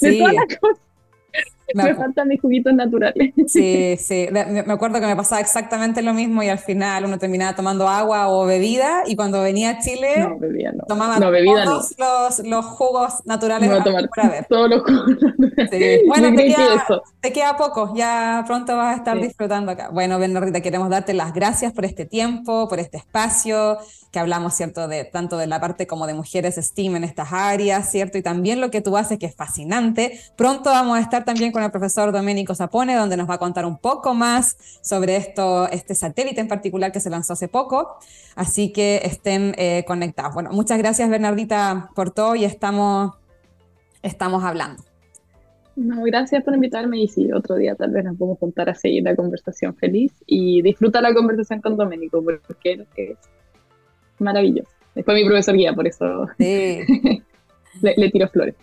De 0.00 0.18
todas 0.18 0.34
las 0.34 0.58
cosas 0.58 0.86
me, 1.74 1.94
faltan 1.94 2.28
mis 2.28 2.40
juguitos 2.40 2.72
naturales. 2.74 3.32
Sí, 3.46 3.96
sí. 3.98 4.28
Me 4.32 4.72
acuerdo 4.72 5.00
que 5.00 5.06
me 5.06 5.16
pasaba 5.16 5.40
exactamente 5.40 6.02
lo 6.02 6.12
mismo 6.12 6.42
y 6.42 6.48
al 6.48 6.58
final 6.58 7.04
uno 7.04 7.18
terminaba 7.18 7.54
tomando 7.54 7.88
agua 7.88 8.28
o 8.28 8.44
bebida 8.44 9.02
y 9.06 9.14
cuando 9.14 9.40
venía 9.40 9.70
a 9.70 9.78
Chile 9.78 10.16
no, 10.18 10.38
bebía, 10.38 10.72
no. 10.72 10.84
tomaba 10.84 11.18
todos 11.18 11.94
los, 11.96 12.38
los, 12.40 12.64
jugos 12.64 13.24
naturales 13.24 13.70
no, 13.70 13.82
tomar 13.82 14.08
todos 14.48 14.68
los 14.68 14.82
jugos 14.82 15.06
naturales. 15.56 16.02
Bueno, 16.06 16.36
te 16.36 16.44
queda, 16.44 17.02
te 17.20 17.32
queda, 17.32 17.56
poco, 17.56 17.94
ya 17.94 18.44
pronto 18.46 18.76
vas 18.76 18.94
a 18.94 18.98
estar 18.98 19.18
disfrutando 19.20 19.72
acá. 19.72 19.90
Bueno, 19.92 20.18
Bernardita, 20.18 20.60
queremos 20.60 20.90
darte 20.90 21.14
las 21.14 21.32
gracias 21.32 21.72
por 21.72 21.84
este 21.84 22.04
tiempo, 22.04 22.68
por 22.68 22.80
este 22.80 22.98
espacio, 22.98 23.78
que 24.16 24.20
hablamos, 24.20 24.54
¿cierto?, 24.54 24.88
de 24.88 25.04
tanto 25.04 25.36
de 25.36 25.46
la 25.46 25.60
parte 25.60 25.86
como 25.86 26.06
de 26.06 26.14
mujeres 26.14 26.54
STEAM 26.54 26.96
en 26.96 27.04
estas 27.04 27.34
áreas, 27.34 27.90
¿cierto? 27.90 28.16
Y 28.16 28.22
también 28.22 28.62
lo 28.62 28.70
que 28.70 28.80
tú 28.80 28.96
haces, 28.96 29.18
que 29.18 29.26
es 29.26 29.34
fascinante. 29.34 30.18
Pronto 30.36 30.70
vamos 30.70 30.96
a 30.96 31.02
estar 31.02 31.26
también 31.26 31.52
con 31.52 31.62
el 31.62 31.70
profesor 31.70 32.12
Domenico 32.12 32.54
Zapone, 32.54 32.94
donde 32.94 33.18
nos 33.18 33.28
va 33.28 33.34
a 33.34 33.38
contar 33.38 33.66
un 33.66 33.76
poco 33.76 34.14
más 34.14 34.56
sobre 34.80 35.16
esto, 35.16 35.68
este 35.68 35.94
satélite 35.94 36.40
en 36.40 36.48
particular 36.48 36.92
que 36.92 37.00
se 37.00 37.10
lanzó 37.10 37.34
hace 37.34 37.46
poco. 37.46 37.98
Así 38.36 38.72
que 38.72 39.02
estén 39.04 39.54
eh, 39.58 39.84
conectados. 39.86 40.32
Bueno, 40.32 40.48
muchas 40.50 40.78
gracias, 40.78 41.10
Bernardita, 41.10 41.90
por 41.94 42.10
todo 42.10 42.36
y 42.36 42.46
estamos, 42.46 43.12
estamos 44.02 44.42
hablando. 44.44 44.82
No, 45.76 46.02
gracias 46.04 46.42
por 46.42 46.54
invitarme 46.54 47.02
y 47.02 47.08
sí, 47.08 47.30
otro 47.32 47.56
día 47.56 47.74
tal 47.74 47.90
vez 47.90 48.02
nos 48.02 48.16
podemos 48.16 48.38
juntar 48.38 48.70
a 48.70 48.74
seguir 48.74 49.02
la 49.02 49.14
conversación 49.14 49.76
feliz 49.76 50.10
y 50.24 50.62
disfrutar 50.62 51.02
la 51.02 51.12
conversación 51.12 51.60
con 51.60 51.76
Domenico, 51.76 52.24
porque 52.24 52.86
es 52.94 53.18
maravilloso. 54.18 54.70
Después 54.94 55.16
mi 55.16 55.24
profesor 55.26 55.54
guía, 55.56 55.74
por 55.74 55.86
eso 55.86 56.26
le, 56.38 58.10
tiro 58.10 58.28
flores. 58.28 58.54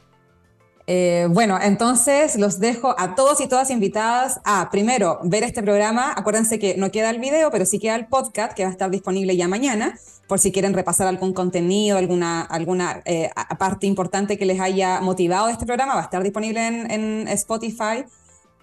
Eh, 0.86 1.28
bueno, 1.30 1.58
entonces 1.62 2.38
los 2.38 2.60
dejo 2.60 2.96
a 2.98 3.16
todos 3.16 3.40
y 3.40 3.48
todas 3.48 3.70
invitadas 3.70 4.42
a, 4.44 4.70
primero, 4.72 5.20
ver 5.24 5.44
este 5.44 5.62
programa. 5.62 6.12
Acuérdense 6.16 6.60
que 6.60 6.76
no 6.76 6.92
queda 6.92 7.12
el 7.12 7.20
video, 7.20 7.52
pero 7.52 7.66
sí 7.66 7.80
queda 7.80 7.96
el 7.96 8.08
podcast 8.08 8.54
que 8.54 8.64
va 8.64 8.70
a 8.70 8.72
estar 8.72 8.90
disponible 8.90 9.38
ya 9.38 9.48
mañana, 9.48 9.98
por 10.28 10.40
si 10.40 10.52
quieren 10.52 10.74
repasar 10.74 11.08
algún 11.08 11.34
contenido, 11.34 11.98
alguna, 11.98 12.42
alguna 12.42 13.02
eh, 13.06 13.30
parte 13.60 13.86
importante 13.86 14.38
que 14.38 14.46
les 14.46 14.60
haya 14.60 15.00
motivado 15.02 15.50
este 15.50 15.66
programa, 15.66 15.94
va 15.94 16.02
a 16.02 16.06
estar 16.06 16.24
disponible 16.24 16.66
en, 16.66 16.92
en 16.92 17.28
Spotify 17.30 18.06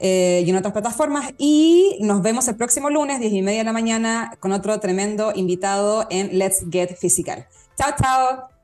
eh, 0.00 0.42
y 0.44 0.50
en 0.50 0.56
otras 0.56 0.72
plataformas. 0.72 1.32
Y 1.38 1.98
nos 2.00 2.22
vemos 2.22 2.48
el 2.48 2.56
próximo 2.56 2.90
lunes, 2.90 3.20
10 3.20 3.32
y 3.32 3.42
media 3.42 3.60
de 3.60 3.64
la 3.64 3.72
mañana, 3.72 4.36
con 4.40 4.52
otro 4.52 4.80
tremendo 4.80 5.32
invitado 5.34 6.06
en 6.10 6.38
Let's 6.38 6.64
Get 6.70 6.96
Physical. 6.96 7.46
Chao, 7.76 7.92
chao. 8.00 8.59